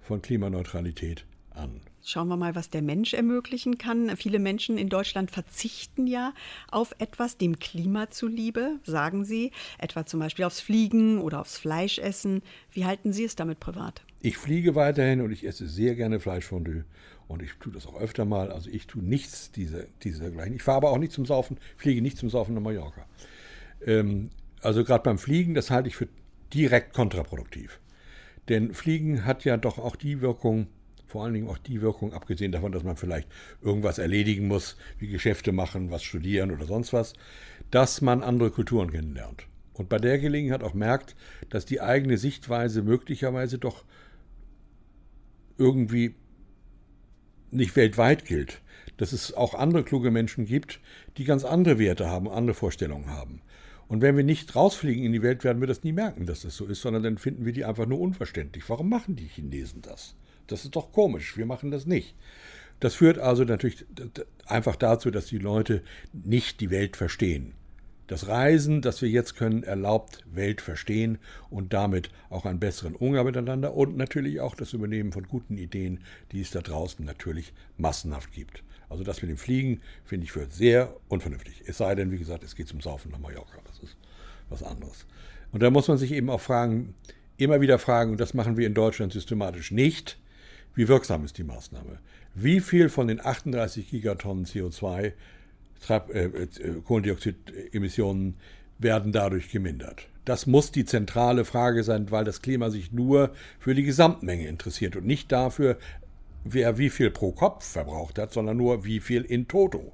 von 0.00 0.22
Klimaneutralität 0.22 1.24
an. 1.50 1.80
Schauen 2.04 2.26
wir 2.28 2.36
mal, 2.36 2.54
was 2.56 2.68
der 2.68 2.82
Mensch 2.82 3.14
ermöglichen 3.14 3.78
kann. 3.78 4.16
Viele 4.16 4.40
Menschen 4.40 4.76
in 4.76 4.88
Deutschland 4.88 5.30
verzichten 5.30 6.08
ja 6.08 6.34
auf 6.70 6.94
etwas 6.98 7.38
dem 7.38 7.60
Klima 7.60 8.10
zuliebe, 8.10 8.80
sagen 8.82 9.24
Sie, 9.24 9.52
etwa 9.78 10.04
zum 10.04 10.18
Beispiel 10.18 10.44
aufs 10.44 10.60
Fliegen 10.60 11.20
oder 11.20 11.40
aufs 11.40 11.58
Fleischessen. 11.58 12.42
Wie 12.72 12.84
halten 12.84 13.12
Sie 13.12 13.24
es 13.24 13.36
damit 13.36 13.60
privat? 13.60 14.02
Ich 14.20 14.36
fliege 14.36 14.74
weiterhin 14.74 15.20
und 15.20 15.30
ich 15.30 15.46
esse 15.46 15.68
sehr 15.68 15.94
gerne 15.94 16.18
Fleischfondue 16.18 16.84
und 17.28 17.40
ich 17.40 17.52
tue 17.60 17.72
das 17.72 17.86
auch 17.86 18.00
öfter 18.00 18.24
mal. 18.24 18.50
Also 18.50 18.68
ich 18.68 18.88
tue 18.88 19.02
nichts 19.02 19.52
dieser, 19.52 19.84
dieser 20.02 20.30
gleichen. 20.30 20.54
Ich 20.54 20.62
fahre 20.62 20.78
aber 20.78 20.90
auch 20.90 20.98
nicht 20.98 21.12
zum 21.12 21.24
Saufen, 21.24 21.56
fliege 21.76 22.02
nicht 22.02 22.18
zum 22.18 22.30
Saufen 22.30 22.54
nach 22.54 22.62
Mallorca. 22.62 23.06
Ähm, 23.86 24.30
also 24.60 24.84
gerade 24.84 25.04
beim 25.04 25.18
Fliegen, 25.18 25.54
das 25.54 25.70
halte 25.70 25.88
ich 25.88 25.96
für 25.96 26.08
direkt 26.52 26.94
kontraproduktiv. 26.94 27.80
Denn 28.48 28.74
Fliegen 28.74 29.24
hat 29.24 29.44
ja 29.44 29.56
doch 29.56 29.78
auch 29.78 29.96
die 29.96 30.20
Wirkung, 30.20 30.66
vor 31.12 31.24
allen 31.24 31.34
Dingen 31.34 31.48
auch 31.48 31.58
die 31.58 31.82
Wirkung, 31.82 32.14
abgesehen 32.14 32.52
davon, 32.52 32.72
dass 32.72 32.84
man 32.84 32.96
vielleicht 32.96 33.28
irgendwas 33.60 33.98
erledigen 33.98 34.48
muss, 34.48 34.76
wie 34.98 35.08
Geschäfte 35.08 35.52
machen, 35.52 35.90
was 35.90 36.02
studieren 36.02 36.50
oder 36.50 36.64
sonst 36.64 36.94
was, 36.94 37.12
dass 37.70 38.00
man 38.00 38.22
andere 38.22 38.50
Kulturen 38.50 38.90
kennenlernt. 38.90 39.46
Und 39.74 39.90
bei 39.90 39.98
der 39.98 40.18
Gelegenheit 40.18 40.62
auch 40.62 40.72
merkt, 40.72 41.14
dass 41.50 41.66
die 41.66 41.82
eigene 41.82 42.16
Sichtweise 42.16 42.82
möglicherweise 42.82 43.58
doch 43.58 43.84
irgendwie 45.58 46.14
nicht 47.50 47.76
weltweit 47.76 48.24
gilt. 48.24 48.62
Dass 48.96 49.12
es 49.12 49.34
auch 49.34 49.54
andere 49.54 49.84
kluge 49.84 50.10
Menschen 50.10 50.46
gibt, 50.46 50.80
die 51.18 51.24
ganz 51.24 51.44
andere 51.44 51.78
Werte 51.78 52.08
haben, 52.08 52.28
andere 52.28 52.54
Vorstellungen 52.54 53.10
haben. 53.10 53.42
Und 53.86 54.00
wenn 54.00 54.16
wir 54.16 54.24
nicht 54.24 54.56
rausfliegen 54.56 55.04
in 55.04 55.12
die 55.12 55.22
Welt, 55.22 55.44
werden 55.44 55.60
wir 55.60 55.68
das 55.68 55.84
nie 55.84 55.92
merken, 55.92 56.24
dass 56.24 56.40
das 56.40 56.56
so 56.56 56.64
ist, 56.64 56.80
sondern 56.80 57.02
dann 57.02 57.18
finden 57.18 57.44
wir 57.44 57.52
die 57.52 57.66
einfach 57.66 57.84
nur 57.84 58.00
unverständlich. 58.00 58.66
Warum 58.70 58.88
machen 58.88 59.16
die 59.16 59.26
Chinesen 59.26 59.82
das? 59.82 60.14
Das 60.46 60.64
ist 60.64 60.76
doch 60.76 60.92
komisch, 60.92 61.36
wir 61.36 61.46
machen 61.46 61.70
das 61.70 61.86
nicht. 61.86 62.14
Das 62.80 62.94
führt 62.94 63.18
also 63.18 63.44
natürlich 63.44 63.84
einfach 64.46 64.76
dazu, 64.76 65.10
dass 65.10 65.26
die 65.26 65.38
Leute 65.38 65.82
nicht 66.12 66.60
die 66.60 66.70
Welt 66.70 66.96
verstehen. 66.96 67.54
Das 68.08 68.26
Reisen, 68.26 68.82
das 68.82 69.00
wir 69.00 69.08
jetzt 69.08 69.36
können, 69.36 69.62
erlaubt 69.62 70.24
Welt 70.32 70.60
verstehen 70.60 71.18
und 71.48 71.72
damit 71.72 72.10
auch 72.28 72.44
einen 72.44 72.58
besseren 72.58 72.96
Umgang 72.96 73.24
miteinander 73.24 73.74
und 73.74 73.96
natürlich 73.96 74.40
auch 74.40 74.54
das 74.54 74.72
Übernehmen 74.72 75.12
von 75.12 75.28
guten 75.28 75.56
Ideen, 75.56 76.00
die 76.32 76.40
es 76.40 76.50
da 76.50 76.60
draußen 76.60 77.04
natürlich 77.04 77.52
massenhaft 77.78 78.32
gibt. 78.32 78.64
Also 78.90 79.04
das 79.04 79.22
mit 79.22 79.30
dem 79.30 79.38
Fliegen 79.38 79.80
finde 80.04 80.24
ich 80.24 80.32
für 80.32 80.46
sehr 80.50 80.94
unvernünftig. 81.08 81.62
Es 81.64 81.78
sei 81.78 81.94
denn, 81.94 82.10
wie 82.10 82.18
gesagt, 82.18 82.44
es 82.44 82.56
geht 82.56 82.68
zum 82.68 82.80
Saufen 82.80 83.12
nach 83.12 83.18
Mallorca. 83.18 83.60
Das 83.66 83.78
ist 83.78 83.96
was 84.50 84.62
anderes. 84.62 85.06
Und 85.52 85.62
da 85.62 85.70
muss 85.70 85.88
man 85.88 85.96
sich 85.96 86.12
eben 86.12 86.28
auch 86.28 86.40
fragen, 86.40 86.94
immer 87.38 87.60
wieder 87.60 87.78
fragen, 87.78 88.10
und 88.10 88.20
das 88.20 88.34
machen 88.34 88.56
wir 88.56 88.66
in 88.66 88.74
Deutschland 88.74 89.12
systematisch 89.12 89.70
nicht, 89.70 90.18
wie 90.74 90.88
wirksam 90.88 91.24
ist 91.24 91.38
die 91.38 91.44
Maßnahme? 91.44 91.98
Wie 92.34 92.60
viel 92.60 92.88
von 92.88 93.08
den 93.08 93.24
38 93.24 93.90
Gigatonnen 93.90 94.46
CO2 94.46 95.12
äh, 95.88 96.24
äh, 96.24 96.48
Kohlendioxidemissionen 96.86 98.36
werden 98.78 99.12
dadurch 99.12 99.50
gemindert? 99.50 100.08
Das 100.24 100.46
muss 100.46 100.70
die 100.70 100.84
zentrale 100.84 101.44
Frage 101.44 101.82
sein, 101.82 102.10
weil 102.10 102.24
das 102.24 102.42
Klima 102.42 102.70
sich 102.70 102.92
nur 102.92 103.32
für 103.58 103.74
die 103.74 103.82
Gesamtmenge 103.82 104.46
interessiert 104.46 104.96
und 104.96 105.04
nicht 105.04 105.32
dafür, 105.32 105.78
wer 106.44 106.78
wie 106.78 106.90
viel 106.90 107.10
pro 107.10 107.32
Kopf 107.32 107.64
verbraucht 107.64 108.18
hat, 108.18 108.32
sondern 108.32 108.56
nur 108.56 108.84
wie 108.84 109.00
viel 109.00 109.22
in 109.22 109.48
toto. 109.48 109.92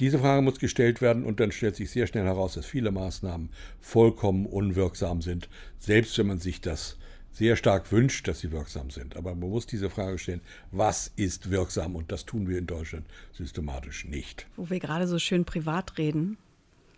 Diese 0.00 0.18
Frage 0.18 0.42
muss 0.42 0.58
gestellt 0.58 1.00
werden 1.00 1.24
und 1.24 1.38
dann 1.38 1.52
stellt 1.52 1.76
sich 1.76 1.90
sehr 1.90 2.06
schnell 2.06 2.24
heraus, 2.24 2.54
dass 2.54 2.66
viele 2.66 2.90
Maßnahmen 2.90 3.50
vollkommen 3.80 4.46
unwirksam 4.46 5.20
sind, 5.20 5.48
selbst 5.78 6.16
wenn 6.18 6.26
man 6.26 6.38
sich 6.38 6.60
das 6.60 6.96
sehr 7.32 7.56
stark 7.56 7.90
wünscht, 7.90 8.28
dass 8.28 8.40
sie 8.40 8.52
wirksam 8.52 8.90
sind. 8.90 9.16
Aber 9.16 9.34
man 9.34 9.50
muss 9.50 9.66
diese 9.66 9.90
Frage 9.90 10.18
stellen, 10.18 10.40
was 10.70 11.10
ist 11.16 11.50
wirksam? 11.50 11.96
Und 11.96 12.12
das 12.12 12.24
tun 12.24 12.48
wir 12.48 12.58
in 12.58 12.66
Deutschland 12.66 13.06
systematisch 13.32 14.04
nicht. 14.04 14.46
Wo 14.56 14.70
wir 14.70 14.78
gerade 14.78 15.08
so 15.08 15.18
schön 15.18 15.44
privat 15.44 15.98
reden, 15.98 16.36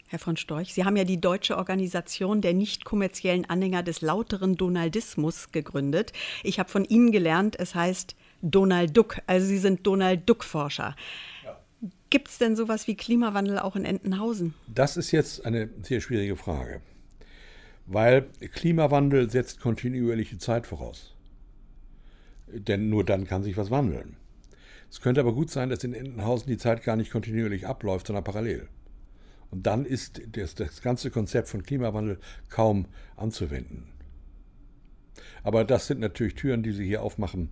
Herr 0.09 0.19
von 0.19 0.37
Storch, 0.37 0.75
Sie 0.75 0.85
haben 0.85 0.97
ja 0.97 1.05
die 1.05 1.21
Deutsche 1.21 1.57
Organisation 1.57 2.41
der 2.41 2.53
nicht 2.53 2.85
kommerziellen 2.85 3.49
Anhänger 3.49 3.83
des 3.83 4.01
lauteren 4.01 4.57
Donaldismus 4.57 5.51
gegründet. 5.51 6.13
Ich 6.43 6.59
habe 6.59 6.69
von 6.69 6.85
Ihnen 6.85 7.11
gelernt, 7.11 7.59
es 7.59 7.75
heißt 7.75 8.15
Donald 8.43 8.97
Duck, 8.97 9.19
also 9.27 9.47
Sie 9.47 9.59
sind 9.59 9.87
Donald 9.87 10.29
Duck-Forscher. 10.29 10.95
Ja. 11.45 11.61
Gibt 12.11 12.29
es 12.29 12.39
denn 12.39 12.55
sowas 12.55 12.87
wie 12.87 12.97
Klimawandel 12.97 13.59
auch 13.59 13.77
in 13.77 13.85
Entenhausen? 13.85 14.55
Das 14.69 14.97
ist 14.97 15.11
jetzt 15.11 15.47
eine 15.47 15.71
sehr 15.83 16.01
schwierige 16.01 16.37
Frage 16.37 16.83
weil 17.87 18.29
Klimawandel 18.53 19.31
setzt 19.31 19.61
kontinuierliche 19.61 20.39
Zeit 20.39 20.67
voraus. 20.67 21.15
Denn 22.47 22.89
nur 22.89 23.05
dann 23.05 23.27
kann 23.27 23.43
sich 23.43 23.57
was 23.57 23.71
wandeln. 23.71 24.17
Es 24.91 25.01
könnte 25.01 25.21
aber 25.21 25.35
gut 25.35 25.51
sein, 25.51 25.71
dass 25.71 25.83
in 25.83 25.93
Entenhausen 25.93 26.49
die 26.49 26.57
Zeit 26.57 26.85
gar 26.85 26.97
nicht 26.97 27.11
kontinuierlich 27.11 27.67
abläuft, 27.67 28.07
sondern 28.07 28.25
parallel. 28.25 28.69
Und 29.51 29.67
dann 29.67 29.85
ist 29.85 30.23
das, 30.33 30.55
das 30.55 30.83
ganze 30.83 31.11
Konzept 31.11 31.49
von 31.49 31.63
Klimawandel 31.63 32.19
kaum 32.49 32.87
anzuwenden. 33.17 33.89
Aber 35.43 35.65
das 35.65 35.87
sind 35.87 36.01
natürlich 36.01 36.35
Türen, 36.35 36.63
die 36.63 36.73
Sie 36.73 36.87
hier 36.87 37.03
aufmachen, 37.03 37.51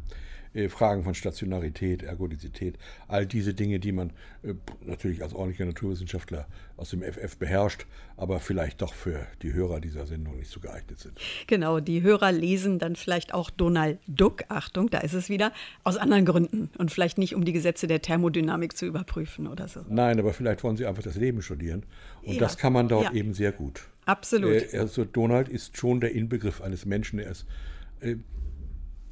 äh, 0.55 0.69
Fragen 0.69 1.03
von 1.05 1.15
Stationarität, 1.15 2.03
Ergodizität, 2.03 2.79
all 3.09 3.27
diese 3.27 3.55
Dinge, 3.55 3.79
die 3.79 3.93
man 3.93 4.11
äh, 4.43 4.55
natürlich 4.85 5.23
als 5.23 5.35
ordentlicher 5.35 5.65
Naturwissenschaftler 5.65 6.47
aus 6.77 6.91
dem 6.91 7.03
FF 7.03 7.37
beherrscht, 7.37 7.87
aber 8.17 8.41
vielleicht 8.41 8.83
doch 8.83 8.95
für 8.95 9.27
die 9.43 9.53
Hörer 9.53 9.81
dieser 9.81 10.07
Sendung 10.07 10.37
nicht 10.37 10.51
so 10.51 10.61
geeignet 10.61 10.99
sind. 10.99 11.19
Genau, 11.47 11.81
die 11.81 12.03
Hörer 12.03 12.33
lesen 12.33 12.79
dann 12.79 12.97
vielleicht 12.97 13.35
auch 13.35 13.51
Donald 13.51 13.99
Duck, 14.07 14.45
Achtung, 14.49 14.91
da 14.91 14.99
ist 14.99 15.15
es 15.15 15.29
wieder, 15.29 15.53
aus 15.85 15.97
anderen 15.97 16.25
Gründen 16.25 16.71
und 16.79 16.91
vielleicht 16.91 17.19
nicht, 17.19 17.35
um 17.35 17.45
die 17.45 17.53
Gesetze 17.53 17.87
der 17.87 18.03
Thermodynamik 18.03 18.77
zu 18.77 18.87
überprüfen 18.87 19.47
oder 19.47 19.69
so. 19.69 19.81
Nein, 19.89 20.19
aber 20.19 20.33
vielleicht 20.33 20.63
wollen 20.65 20.77
sie 20.77 20.87
einfach 20.87 21.03
das 21.03 21.17
Leben 21.17 21.43
studieren 21.43 21.85
und 22.23 22.35
ja, 22.35 22.41
das 22.41 22.59
kann 22.59 22.73
man 22.73 22.89
dort 22.89 23.07
ja. 23.07 23.13
eben 23.13 23.35
sehr 23.35 23.53
gut. 23.53 23.83
Absolut. 24.05 24.73
Äh, 24.73 24.79
also 24.79 25.05
Donald 25.05 25.49
ist 25.49 25.77
schon 25.77 26.01
der 26.01 26.13
Inbegriff 26.13 26.61
eines 26.61 26.85
Menschen, 26.85 27.19
er 27.19 27.31
ist 27.31 27.47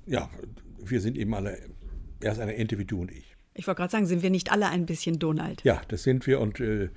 ja, 0.06 0.28
wir 0.82 1.00
sind 1.00 1.16
eben 1.16 1.34
alle, 1.34 1.58
er 2.20 2.32
ist 2.32 2.38
eine 2.38 2.56
Ente 2.56 2.78
wie 2.78 2.84
du 2.84 3.00
und 3.00 3.10
ich. 3.10 3.36
Ich 3.54 3.66
wollte 3.66 3.78
gerade 3.78 3.90
sagen, 3.90 4.06
sind 4.06 4.22
wir 4.22 4.30
nicht 4.30 4.52
alle 4.52 4.68
ein 4.68 4.86
bisschen 4.86 5.18
Donald? 5.18 5.62
Ja, 5.64 5.82
das 5.88 6.02
sind 6.02 6.26
wir 6.26 6.40
und 6.40 6.60
äh, 6.60 6.88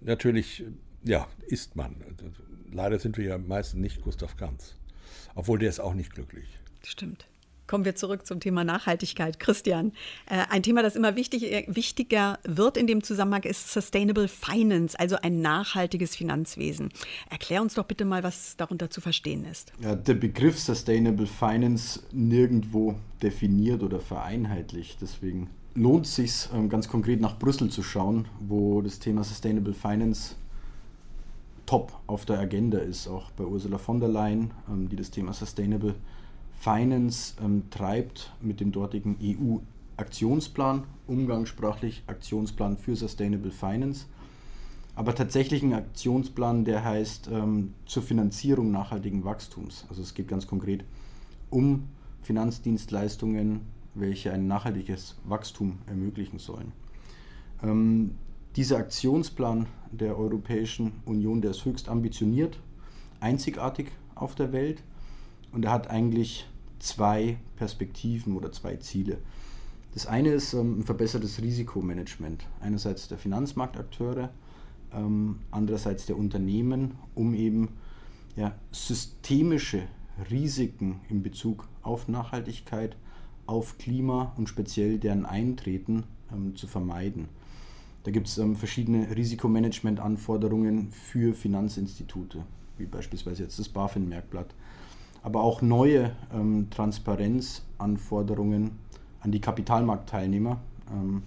natürlich, 0.00 0.64
ja, 1.04 1.26
ist 1.46 1.76
man. 1.76 1.96
Leider 2.70 2.98
sind 2.98 3.16
wir 3.16 3.24
ja 3.24 3.38
meistens 3.38 3.80
nicht 3.80 4.02
Gustav 4.02 4.36
Ganz. 4.36 4.76
Obwohl 5.34 5.58
der 5.58 5.68
ist 5.68 5.80
auch 5.80 5.94
nicht 5.94 6.14
glücklich. 6.14 6.58
Stimmt. 6.84 7.29
Kommen 7.70 7.84
wir 7.84 7.94
zurück 7.94 8.26
zum 8.26 8.40
Thema 8.40 8.64
Nachhaltigkeit. 8.64 9.38
Christian, 9.38 9.92
äh, 10.26 10.42
ein 10.50 10.64
Thema, 10.64 10.82
das 10.82 10.96
immer 10.96 11.14
wichtig, 11.14 11.52
äh, 11.52 11.64
wichtiger 11.68 12.40
wird 12.42 12.76
in 12.76 12.88
dem 12.88 13.04
Zusammenhang, 13.04 13.44
ist 13.44 13.72
Sustainable 13.72 14.26
Finance, 14.26 14.98
also 14.98 15.14
ein 15.22 15.40
nachhaltiges 15.40 16.16
Finanzwesen. 16.16 16.88
Erklär 17.30 17.62
uns 17.62 17.74
doch 17.74 17.84
bitte 17.84 18.04
mal, 18.04 18.24
was 18.24 18.56
darunter 18.56 18.90
zu 18.90 19.00
verstehen 19.00 19.44
ist. 19.44 19.72
Ja, 19.80 19.94
der 19.94 20.14
Begriff 20.14 20.58
Sustainable 20.58 21.28
Finance 21.28 22.00
nirgendwo 22.10 22.96
definiert 23.22 23.84
oder 23.84 24.00
vereinheitlicht. 24.00 25.00
Deswegen 25.00 25.48
lohnt 25.76 26.06
es 26.06 26.16
sich, 26.16 26.48
ähm, 26.52 26.70
ganz 26.70 26.88
konkret 26.88 27.20
nach 27.20 27.38
Brüssel 27.38 27.70
zu 27.70 27.84
schauen, 27.84 28.26
wo 28.40 28.82
das 28.82 28.98
Thema 28.98 29.22
Sustainable 29.22 29.74
Finance 29.74 30.34
top 31.66 31.96
auf 32.08 32.24
der 32.24 32.40
Agenda 32.40 32.78
ist, 32.78 33.06
auch 33.06 33.30
bei 33.30 33.44
Ursula 33.44 33.78
von 33.78 34.00
der 34.00 34.08
Leyen, 34.08 34.50
ähm, 34.68 34.88
die 34.88 34.96
das 34.96 35.12
Thema 35.12 35.32
Sustainable 35.32 35.90
Finance 35.90 36.19
Finance 36.60 37.34
ähm, 37.42 37.62
treibt 37.70 38.34
mit 38.42 38.60
dem 38.60 38.70
dortigen 38.70 39.16
EU-Aktionsplan, 39.22 40.84
umgangssprachlich 41.06 42.02
Aktionsplan 42.06 42.76
für 42.76 42.96
Sustainable 42.96 43.50
Finance, 43.50 44.04
aber 44.94 45.14
tatsächlich 45.14 45.62
ein 45.62 45.72
Aktionsplan, 45.72 46.66
der 46.66 46.84
heißt 46.84 47.30
ähm, 47.32 47.72
zur 47.86 48.02
Finanzierung 48.02 48.70
nachhaltigen 48.70 49.24
Wachstums. 49.24 49.86
Also 49.88 50.02
es 50.02 50.12
geht 50.12 50.28
ganz 50.28 50.46
konkret 50.46 50.84
um 51.48 51.88
Finanzdienstleistungen, 52.20 53.62
welche 53.94 54.30
ein 54.30 54.46
nachhaltiges 54.46 55.16
Wachstum 55.24 55.78
ermöglichen 55.86 56.38
sollen. 56.38 56.72
Ähm, 57.62 58.16
dieser 58.56 58.76
Aktionsplan 58.76 59.66
der 59.92 60.18
Europäischen 60.18 60.92
Union, 61.06 61.40
der 61.40 61.52
ist 61.52 61.64
höchst 61.64 61.88
ambitioniert, 61.88 62.60
einzigartig 63.18 63.92
auf 64.14 64.34
der 64.34 64.52
Welt 64.52 64.82
und 65.52 65.64
er 65.64 65.72
hat 65.72 65.88
eigentlich 65.88 66.46
zwei 66.80 67.38
Perspektiven 67.56 68.36
oder 68.36 68.50
zwei 68.50 68.76
Ziele. 68.76 69.18
Das 69.94 70.06
eine 70.06 70.30
ist 70.30 70.52
ähm, 70.54 70.80
ein 70.80 70.84
verbessertes 70.84 71.40
Risikomanagement. 71.40 72.46
Einerseits 72.60 73.08
der 73.08 73.18
Finanzmarktakteure, 73.18 74.30
ähm, 74.92 75.40
andererseits 75.50 76.06
der 76.06 76.18
Unternehmen, 76.18 76.96
um 77.14 77.34
eben 77.34 77.68
ja, 78.36 78.54
systemische 78.72 79.82
Risiken 80.30 81.00
in 81.08 81.22
Bezug 81.22 81.68
auf 81.82 82.08
Nachhaltigkeit, 82.08 82.96
auf 83.46 83.78
Klima 83.78 84.32
und 84.36 84.48
speziell 84.48 84.98
deren 84.98 85.26
Eintreten 85.26 86.04
ähm, 86.32 86.54
zu 86.56 86.66
vermeiden. 86.66 87.28
Da 88.04 88.10
gibt 88.10 88.28
es 88.28 88.38
ähm, 88.38 88.56
verschiedene 88.56 89.14
Risikomanagement-Anforderungen 89.14 90.90
für 90.90 91.34
Finanzinstitute, 91.34 92.44
wie 92.78 92.86
beispielsweise 92.86 93.42
jetzt 93.42 93.58
das 93.58 93.68
BaFin-Merkblatt 93.68 94.54
aber 95.22 95.42
auch 95.42 95.62
neue 95.62 96.12
ähm, 96.32 96.68
Transparenzanforderungen 96.70 98.72
an 99.20 99.32
die 99.32 99.40
Kapitalmarktteilnehmer, 99.40 100.60
ähm, 100.90 101.22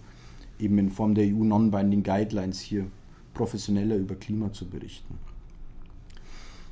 eben 0.60 0.78
in 0.78 0.90
Form 0.90 1.16
der 1.16 1.26
EU 1.26 1.44
Non-Binding 1.44 2.04
Guidelines 2.04 2.60
hier 2.60 2.86
professioneller 3.34 3.98
über 3.98 4.16
Klima 4.16 4.52
zu 4.52 4.70
berichten. 4.70 5.18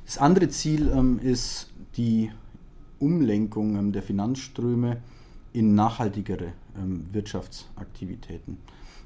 Das 0.04 0.18
andere 0.18 0.48
Ziel 0.48 0.90
ähm, 0.94 1.18
ist 1.20 1.72
die 1.96 2.30
Umlenkung 2.98 3.76
ähm, 3.76 3.92
der 3.92 4.02
Finanzströme 4.02 4.98
in 5.52 5.74
nachhaltigere 5.74 6.52
ähm, 6.76 7.06
Wirtschaftsaktivitäten. 7.12 8.58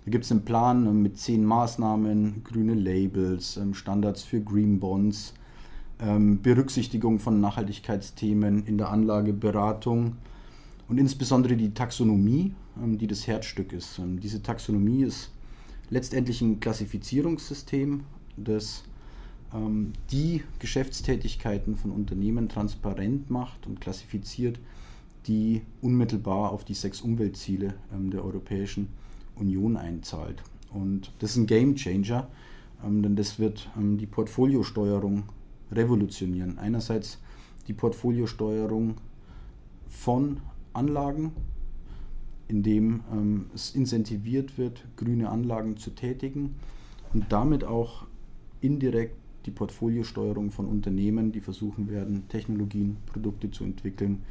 Da 0.04 0.10
gibt 0.10 0.24
es 0.24 0.30
einen 0.30 0.44
Plan 0.44 0.86
ähm, 0.86 1.02
mit 1.02 1.18
zehn 1.18 1.44
Maßnahmen, 1.44 2.44
grüne 2.44 2.74
Labels, 2.74 3.60
Standards 3.72 4.22
für 4.22 4.40
Green 4.40 4.80
Bonds, 4.80 5.34
ähm, 6.00 6.42
Berücksichtigung 6.42 7.18
von 7.18 7.40
Nachhaltigkeitsthemen 7.40 8.66
in 8.66 8.76
der 8.76 8.90
Anlageberatung 8.90 10.16
und 10.88 10.98
insbesondere 10.98 11.56
die 11.56 11.72
Taxonomie, 11.72 12.54
ähm, 12.82 12.98
die 12.98 13.06
das 13.06 13.26
Herzstück 13.26 13.72
ist. 13.72 13.98
Ähm, 13.98 14.20
diese 14.20 14.42
Taxonomie 14.42 15.04
ist 15.04 15.30
letztendlich 15.88 16.42
ein 16.42 16.60
Klassifizierungssystem, 16.60 18.04
das 18.36 18.84
die 20.10 20.42
Geschäftstätigkeiten 20.58 21.76
von 21.76 21.92
Unternehmen 21.92 22.48
transparent 22.48 23.30
macht 23.30 23.66
und 23.66 23.80
klassifiziert, 23.80 24.58
die 25.28 25.62
unmittelbar 25.80 26.50
auf 26.50 26.64
die 26.64 26.74
sechs 26.74 27.00
Umweltziele 27.00 27.74
der 27.92 28.24
Europäischen 28.24 28.88
Union 29.36 29.76
einzahlt. 29.76 30.42
Und 30.74 31.12
das 31.20 31.30
ist 31.30 31.36
ein 31.36 31.46
Game 31.46 31.76
Changer, 31.76 32.28
denn 32.82 33.14
das 33.14 33.38
wird 33.38 33.70
die 33.76 34.06
Portfoliosteuerung 34.06 35.22
revolutionieren. 35.72 36.58
Einerseits 36.58 37.18
die 37.68 37.72
Portfoliosteuerung 37.72 38.96
von 39.86 40.38
Anlagen, 40.72 41.32
indem 42.48 43.00
ähm, 43.12 43.46
es 43.54 43.74
incentiviert 43.74 44.58
wird, 44.58 44.84
grüne 44.96 45.30
Anlagen 45.30 45.76
zu 45.76 45.90
tätigen 45.90 46.56
und 47.12 47.32
damit 47.32 47.64
auch 47.64 48.06
indirekt 48.60 49.16
die 49.46 49.50
Portfoliosteuerung 49.50 50.50
von 50.50 50.66
Unternehmen, 50.66 51.32
die 51.32 51.40
versuchen 51.40 51.88
werden, 51.88 52.28
Technologien, 52.28 52.96
Produkte 53.06 53.50
zu 53.50 53.64
entwickeln, 53.64 54.22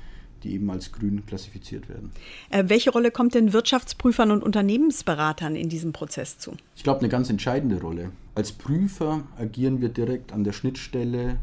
die 0.46 0.54
eben 0.54 0.70
als 0.70 0.92
grün 0.92 1.26
klassifiziert 1.26 1.90
werden. 1.90 2.12
Äh, 2.50 2.66
welche 2.68 2.92
Rolle 2.92 3.12
kommt 3.12 3.34
denn 3.34 3.52
Wirtschaftsprüfern 3.52 4.32
und 4.32 4.44
Unternehmensberatern 4.44 5.56
in 5.56 5.70
diesem 5.70 5.92
Prozess 5.92 6.38
zu? 6.38 6.54
Ich 6.76 6.84
glaube, 6.84 7.00
eine 7.00 7.10
ganz 7.10 7.30
entscheidende 7.30 7.82
Rolle. 7.82 8.12
Als 8.36 8.52
Prüfer 8.52 9.24
agieren 9.38 9.82
wir 9.82 9.90
direkt 9.90 10.32
an 10.32 10.44
der 10.44 10.54
Schnittstelle 10.54 11.40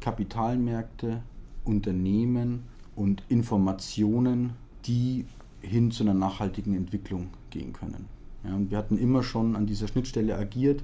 Kapitalmärkte, 0.00 1.22
Unternehmen 1.64 2.62
und 2.94 3.22
Informationen, 3.28 4.52
die 4.86 5.26
hin 5.60 5.90
zu 5.90 6.04
einer 6.04 6.14
nachhaltigen 6.14 6.74
Entwicklung 6.74 7.28
gehen 7.50 7.72
können. 7.72 8.06
Ja, 8.44 8.54
und 8.54 8.70
wir 8.70 8.78
hatten 8.78 8.98
immer 8.98 9.22
schon 9.22 9.56
an 9.56 9.66
dieser 9.66 9.88
Schnittstelle 9.88 10.36
agiert 10.36 10.82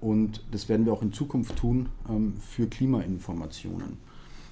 und 0.00 0.44
das 0.50 0.68
werden 0.68 0.86
wir 0.86 0.92
auch 0.92 1.02
in 1.02 1.12
Zukunft 1.12 1.56
tun 1.56 1.88
ähm, 2.08 2.34
für 2.40 2.66
Klimainformationen. 2.66 3.98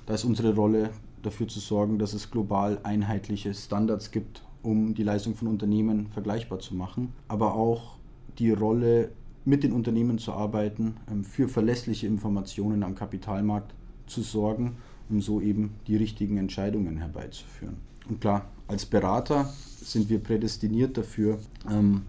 Da 0.07 0.15
ist 0.15 0.25
unsere 0.25 0.55
Rolle 0.55 0.91
dafür 1.23 1.49
zu 1.49 1.61
sorgen, 1.61 1.99
dass 1.99 2.13
es 2.13 2.31
global 2.31 2.81
einheitliche 2.83 3.53
Standards 3.55 4.11
gibt, 4.11 4.43
um 4.63 4.95
die 4.95 5.03
Leistung 5.03 5.35
von 5.35 5.49
Unternehmen 5.49 6.09
vergleichbar 6.09 6.59
zu 6.59 6.75
machen, 6.75 7.13
aber 7.29 7.55
auch 7.55 7.97
die 8.39 8.51
Rolle 8.51 9.11
mit 9.45 9.65
den 9.65 9.73
Unternehmen 9.73 10.19
zu 10.19 10.33
arbeiten, 10.33 10.97
ähm, 11.11 11.25
für 11.25 11.49
verlässliche 11.49 12.07
Informationen 12.07 12.83
am 12.83 12.95
Kapitalmarkt 12.95 13.75
zu 14.07 14.23
sorgen, 14.23 14.77
um 15.09 15.21
so 15.21 15.41
eben 15.41 15.75
die 15.87 15.97
richtigen 15.97 16.37
Entscheidungen 16.37 16.99
herbeizuführen. 16.99 17.77
Und 18.09 18.21
klar, 18.21 18.47
als 18.67 18.87
Berater 18.87 19.53
sind 19.81 20.09
wir 20.09 20.19
prädestiniert 20.19 20.97
dafür, 20.97 21.39
ähm, 21.71 22.03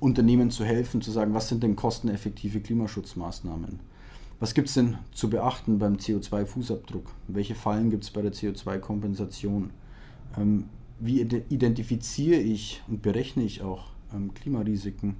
Unternehmen 0.00 0.50
zu 0.50 0.64
helfen, 0.64 1.02
zu 1.02 1.10
sagen, 1.10 1.34
was 1.34 1.48
sind 1.48 1.62
denn 1.62 1.76
kosteneffektive 1.76 2.60
Klimaschutzmaßnahmen? 2.60 3.80
Was 4.40 4.54
gibt 4.54 4.68
es 4.68 4.74
denn 4.74 4.98
zu 5.12 5.28
beachten 5.30 5.78
beim 5.78 5.96
CO2-Fußabdruck? 5.96 7.06
Welche 7.26 7.56
Fallen 7.56 7.90
gibt 7.90 8.04
es 8.04 8.10
bei 8.10 8.22
der 8.22 8.32
CO2-Kompensation? 8.32 9.70
Ähm, 10.36 10.66
wie 11.00 11.20
identifiziere 11.20 12.40
ich 12.40 12.82
und 12.86 13.02
berechne 13.02 13.42
ich 13.42 13.62
auch 13.62 13.90
ähm, 14.14 14.34
Klimarisiken? 14.34 15.16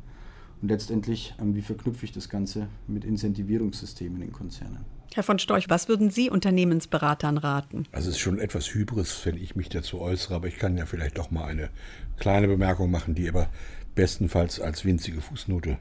Und 0.62 0.68
letztendlich, 0.68 1.34
ähm, 1.40 1.56
wie 1.56 1.62
verknüpfe 1.62 2.04
ich 2.04 2.12
das 2.12 2.28
Ganze 2.28 2.68
mit 2.86 3.04
Incentivierungssystemen 3.04 4.22
in 4.22 4.32
Konzernen? 4.32 4.84
Herr 5.14 5.22
von 5.24 5.38
Storch, 5.40 5.68
was 5.68 5.88
würden 5.88 6.10
Sie 6.10 6.30
Unternehmensberatern 6.30 7.38
raten? 7.38 7.86
Also 7.90 8.10
es 8.10 8.16
ist 8.16 8.20
schon 8.20 8.38
etwas 8.38 8.72
Hybris, 8.74 9.24
wenn 9.24 9.36
ich 9.36 9.56
mich 9.56 9.68
dazu 9.68 10.00
äußere, 10.00 10.36
aber 10.36 10.46
ich 10.46 10.56
kann 10.56 10.76
ja 10.76 10.86
vielleicht 10.86 11.18
doch 11.18 11.30
mal 11.30 11.46
eine 11.46 11.70
kleine 12.18 12.46
Bemerkung 12.46 12.90
machen, 12.90 13.14
die 13.14 13.28
aber 13.28 13.48
bestenfalls 13.96 14.60
als 14.60 14.84
winzige 14.84 15.20
Fußnote 15.20 15.78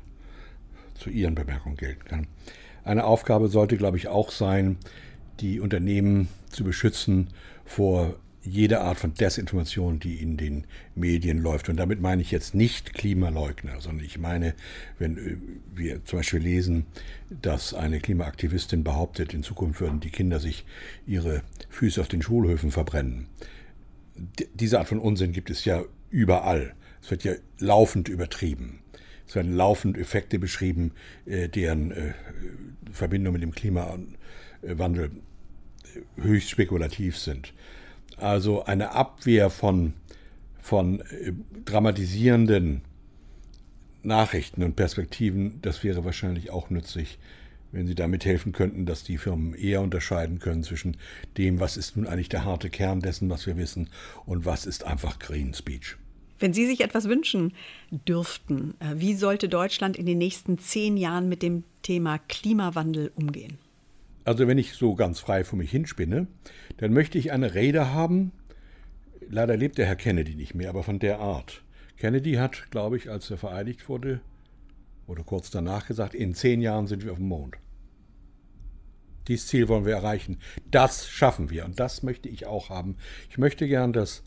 zu 0.96 1.12
Ihren 1.12 1.36
Bemerkungen 1.36 1.76
gelten 1.76 2.06
kann. 2.06 2.28
Eine 2.88 3.04
Aufgabe 3.04 3.50
sollte, 3.50 3.76
glaube 3.76 3.98
ich, 3.98 4.08
auch 4.08 4.32
sein, 4.32 4.78
die 5.42 5.60
Unternehmen 5.60 6.30
zu 6.50 6.64
beschützen 6.64 7.28
vor 7.66 8.16
jede 8.42 8.80
Art 8.80 8.98
von 8.98 9.14
Desinformation, 9.14 10.00
die 10.00 10.22
in 10.22 10.38
den 10.38 10.66
Medien 10.96 11.40
läuft. 11.40 11.68
Und 11.68 11.76
damit 11.76 12.00
meine 12.00 12.22
ich 12.22 12.32
jetzt 12.32 12.56
nicht 12.56 12.94
Klimaleugner, 12.94 13.82
sondern 13.82 14.06
ich 14.06 14.18
meine, 14.18 14.54
wenn 15.00 15.18
äh, 15.18 15.38
wir 15.76 16.06
zum 16.06 16.20
Beispiel 16.20 16.40
lesen, 16.40 16.86
dass 17.30 17.74
eine 17.74 18.00
Klimaaktivistin 18.00 18.86
behauptet, 18.86 19.34
in 19.34 19.44
Zukunft 19.44 19.82
würden 19.82 20.00
die 20.00 20.10
Kinder 20.10 20.40
sich 20.40 20.66
ihre 21.06 21.44
Füße 21.70 22.00
auf 22.00 22.08
den 22.08 22.22
Schulhöfen 22.22 22.72
verbrennen. 22.72 23.28
Diese 24.54 24.80
Art 24.80 24.88
von 24.88 25.00
Unsinn 25.00 25.34
gibt 25.34 25.50
es 25.50 25.66
ja 25.66 25.84
überall. 26.10 26.74
Es 27.02 27.12
wird 27.12 27.26
ja 27.26 27.34
laufend 27.60 28.08
übertrieben. 28.08 28.80
Es 29.28 29.36
werden 29.36 29.56
laufend 29.56 29.98
Effekte 29.98 30.40
beschrieben, 30.40 30.92
äh, 31.26 31.50
deren 31.50 31.92
äh, 31.92 32.14
Verbindung 32.92 33.34
mit 33.34 33.44
dem 33.44 33.52
Klimawandel 33.52 35.12
höchst 36.16 36.50
spekulativ 36.50 37.18
sind. 37.18 37.54
Also 38.18 38.64
eine 38.64 38.92
Abwehr 38.92 39.50
von, 39.50 39.94
von 40.60 41.02
äh, 41.02 41.34
dramatisierenden 41.66 42.82
Nachrichten 44.04 44.64
und 44.64 44.76
Perspektiven, 44.76 45.62
das 45.62 45.84
wäre 45.84 46.06
wahrscheinlich 46.06 46.50
auch 46.50 46.70
nützlich, 46.70 47.20
wenn 47.74 47.86
Sie 47.86 47.96
damit 47.96 48.24
helfen 48.24 48.54
könnten, 48.54 48.86
dass 48.86 49.04
die 49.04 49.18
Firmen 49.18 49.54
eher 49.54 49.82
unterscheiden 49.82 50.40
können 50.40 50.64
zwischen 50.64 50.96
dem, 51.38 51.60
was 51.60 51.76
ist 51.76 51.98
nun 51.98 52.08
eigentlich 52.08 52.30
der 52.30 52.46
harte 52.46 52.70
Kern 52.70 53.02
dessen, 53.02 53.30
was 53.30 53.46
wir 53.46 53.58
wissen, 53.58 53.90
und 54.26 54.46
was 54.46 54.66
ist 54.66 54.86
einfach 54.86 55.20
Green 55.20 55.54
Speech. 55.54 55.98
Wenn 56.40 56.54
Sie 56.54 56.66
sich 56.68 56.82
etwas 56.82 57.10
wünschen 57.10 57.54
dürften, 57.92 58.76
äh, 58.80 58.96
wie 58.96 59.16
sollte 59.16 59.50
Deutschland 59.50 59.98
in 59.98 60.06
den 60.06 60.18
nächsten 60.18 60.58
zehn 60.58 60.98
Jahren 60.98 61.30
mit 61.30 61.42
dem 61.42 61.64
Thema 61.82 62.20
Klimawandel 62.28 63.12
umgehen? 63.16 63.58
Also 64.26 64.48
wenn 64.48 64.58
ich 64.58 64.74
so 64.74 64.94
ganz 64.96 65.20
frei 65.20 65.44
vor 65.44 65.58
mich 65.58 65.72
hinspinne, 65.72 66.28
dann 66.78 66.94
möchte 66.94 67.18
ich 67.18 67.32
eine 67.32 67.54
Rede 67.54 67.94
haben. 67.94 68.34
Leider 69.30 69.56
lebt 69.56 69.78
der 69.78 69.86
Herr 69.86 69.96
Kennedy 69.96 70.36
nicht 70.36 70.54
mehr, 70.54 70.70
aber 70.70 70.84
von 70.84 71.00
der 71.00 71.20
Art. 71.20 71.64
Kennedy 71.98 72.34
hat, 72.34 72.70
glaube 72.70 72.98
ich, 72.98 73.10
als 73.10 73.32
er 73.32 73.38
vereidigt 73.38 73.90
wurde, 73.90 74.22
oder 75.08 75.24
kurz 75.24 75.50
danach 75.50 75.88
gesagt, 75.88 76.14
in 76.14 76.36
zehn 76.36 76.62
Jahren 76.62 76.88
sind 76.88 77.04
wir 77.04 77.14
auf 77.14 77.18
dem 77.18 77.30
Mond. 77.30 77.56
Dieses 79.28 79.48
Ziel 79.48 79.68
wollen 79.68 79.86
wir 79.86 79.96
erreichen. 79.96 80.40
Das 80.70 81.10
schaffen 81.10 81.50
wir 81.50 81.66
und 81.66 81.80
das 81.80 82.04
möchte 82.04 82.30
ich 82.30 82.46
auch 82.46 82.70
haben. 82.70 82.98
Ich 83.30 83.38
möchte 83.38 83.68
gern, 83.68 83.94
dass 83.94 84.24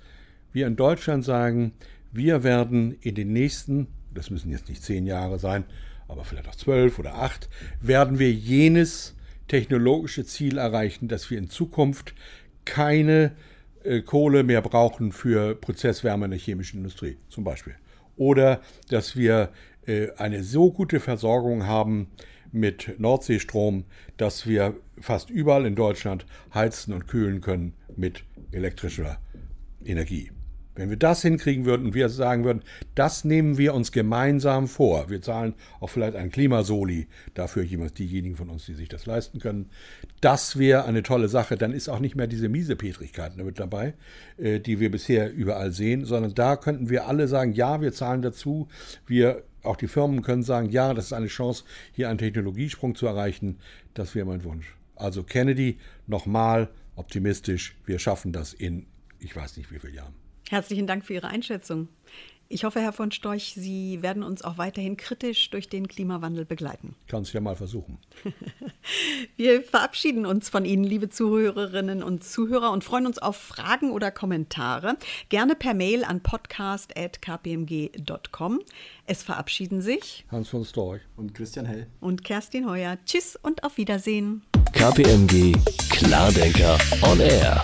wir 0.53 0.66
in 0.66 0.77
Deutschland 0.77 1.25
sagen, 1.25 1.73
wir 2.12 2.42
werden 2.42 2.92
in 3.01 3.14
den 3.14 3.33
nächsten, 3.33 3.88
das 4.12 4.31
müssen 4.31 4.51
jetzt 4.51 4.68
nicht 4.68 4.83
zehn 4.83 5.07
Jahre 5.07 5.38
sein, 5.38 5.64
aber 6.09 6.25
vielleicht 6.25 6.49
auch 6.49 6.57
zwölf 6.57 6.99
oder 6.99 7.14
acht, 7.14 7.49
werden 7.81 8.18
wir 8.18 8.33
jenes 8.33 9.14
technologische 9.49 10.25
Ziel 10.25 10.59
erreichen, 10.59 11.09
dass 11.09 11.31
wir 11.31 11.38
in 11.38 11.51
Zukunft 11.51 12.14
keine 12.64 13.33
äh, 13.85 14.01
Kohle 14.01 14.42
mehr 14.42 14.62
brauchen 14.62 15.12
für 15.12 15.55
Prozesswärme 15.55 16.27
in 16.27 16.31
der 16.33 16.40
chemischen 16.40 16.79
Industrie 16.79 17.16
zum 17.29 17.44
Beispiel. 17.44 17.75
Oder 18.16 18.61
dass 18.88 19.16
wir 19.16 19.51
äh, 19.87 20.09
eine 20.16 20.42
so 20.44 20.73
gute 20.73 21.01
Versorgung 21.01 21.66
haben 21.66 22.09
mit 22.53 22.99
Nordseestrom, 22.99 23.85
dass 24.16 24.46
wir 24.46 24.77
fast 25.01 25.31
überall 25.31 25.66
in 25.66 25.77
Deutschland 25.77 26.27
heizen 26.53 26.92
und 26.92 27.07
kühlen 27.07 27.40
können 27.40 27.75
mit 27.96 28.25
elektrischer 28.53 29.18
Energie. 29.85 30.31
Wenn 30.81 30.88
wir 30.88 30.97
das 30.97 31.21
hinkriegen 31.21 31.66
würden 31.66 31.85
und 31.85 31.95
wir 31.95 32.09
sagen 32.09 32.43
würden, 32.45 32.62
das 32.95 33.23
nehmen 33.23 33.59
wir 33.59 33.75
uns 33.75 33.93
gemeinsam 33.93 34.66
vor, 34.66 35.11
wir 35.11 35.21
zahlen 35.21 35.53
auch 35.79 35.88
vielleicht 35.88 36.16
einen 36.16 36.31
Klimasoli 36.31 37.07
dafür, 37.35 37.64
diejenigen 37.64 38.35
von 38.35 38.49
uns, 38.49 38.64
die 38.64 38.73
sich 38.73 38.88
das 38.88 39.05
leisten 39.05 39.40
können, 39.40 39.69
das 40.23 40.59
wäre 40.59 40.87
eine 40.87 41.03
tolle 41.03 41.29
Sache. 41.29 41.59
Dann 41.59 41.73
ist 41.73 41.90
auch 41.90 41.99
nicht 41.99 42.16
mehr 42.16 42.27
diese 42.27 42.49
Miesepetrigkeit 42.49 43.37
mit 43.37 43.61
dabei, 43.61 43.93
äh, 44.38 44.59
die 44.59 44.81
wir 44.81 44.90
bisher 44.90 45.31
überall 45.31 45.71
sehen, 45.71 46.07
sondern 46.07 46.35
da 46.35 46.57
könnten 46.57 46.88
wir 46.88 47.07
alle 47.07 47.29
sagen, 47.29 47.53
ja, 47.53 47.83
wir 47.83 47.93
zahlen 47.93 48.23
dazu, 48.23 48.66
wir 49.07 49.45
auch 49.62 49.77
die 49.77 49.87
Firmen 49.87 50.23
können 50.23 50.43
sagen, 50.43 50.71
ja, 50.71 50.95
das 50.95 51.07
ist 51.07 51.12
eine 51.12 51.27
Chance, 51.27 51.64
hier 51.93 52.09
einen 52.09 52.16
Technologiesprung 52.16 52.95
zu 52.95 53.07
erreichen. 53.07 53.59
Das 53.93 54.14
wäre 54.14 54.25
mein 54.25 54.45
Wunsch. 54.45 54.75
Also 54.97 55.25
Kennedy, 55.25 55.79
nochmal 56.07 56.71
optimistisch, 56.97 57.77
wir 57.85 57.99
schaffen 57.99 58.33
das 58.33 58.55
in, 58.55 58.87
ich 59.19 59.37
weiß 59.37 59.59
nicht 59.59 59.71
wie 59.71 59.79
vielen 59.79 59.95
Jahren. 59.95 60.30
Herzlichen 60.50 60.86
Dank 60.88 61.06
für 61.06 61.14
Ihre 61.14 61.28
Einschätzung. 61.28 61.88
Ich 62.48 62.64
hoffe, 62.64 62.80
Herr 62.80 62.92
von 62.92 63.12
Storch, 63.12 63.54
Sie 63.54 64.02
werden 64.02 64.24
uns 64.24 64.42
auch 64.42 64.58
weiterhin 64.58 64.96
kritisch 64.96 65.48
durch 65.50 65.68
den 65.68 65.86
Klimawandel 65.86 66.44
begleiten. 66.44 66.96
Kann 67.06 67.22
es 67.22 67.32
ja 67.32 67.40
mal 67.40 67.54
versuchen. 67.54 67.98
Wir 69.36 69.62
verabschieden 69.62 70.26
uns 70.26 70.48
von 70.48 70.64
Ihnen, 70.64 70.82
liebe 70.82 71.08
Zuhörerinnen 71.08 72.02
und 72.02 72.24
Zuhörer, 72.24 72.72
und 72.72 72.82
freuen 72.82 73.06
uns 73.06 73.20
auf 73.20 73.36
Fragen 73.36 73.92
oder 73.92 74.10
Kommentare. 74.10 74.96
Gerne 75.28 75.54
per 75.54 75.72
Mail 75.72 76.02
an 76.02 76.20
podcast.kpmg.com. 76.20 78.60
Es 79.06 79.22
verabschieden 79.22 79.82
sich 79.82 80.24
Hans 80.32 80.48
von 80.48 80.64
Storch 80.64 81.02
und 81.16 81.32
Christian 81.32 81.66
Hell 81.66 81.86
und 82.00 82.24
Kerstin 82.24 82.68
Heuer. 82.68 82.98
Tschüss 83.06 83.38
und 83.40 83.62
auf 83.62 83.76
Wiedersehen. 83.76 84.42
KPMG 84.72 85.52
Klardenker 85.90 86.76
on 87.04 87.20
Air. 87.20 87.62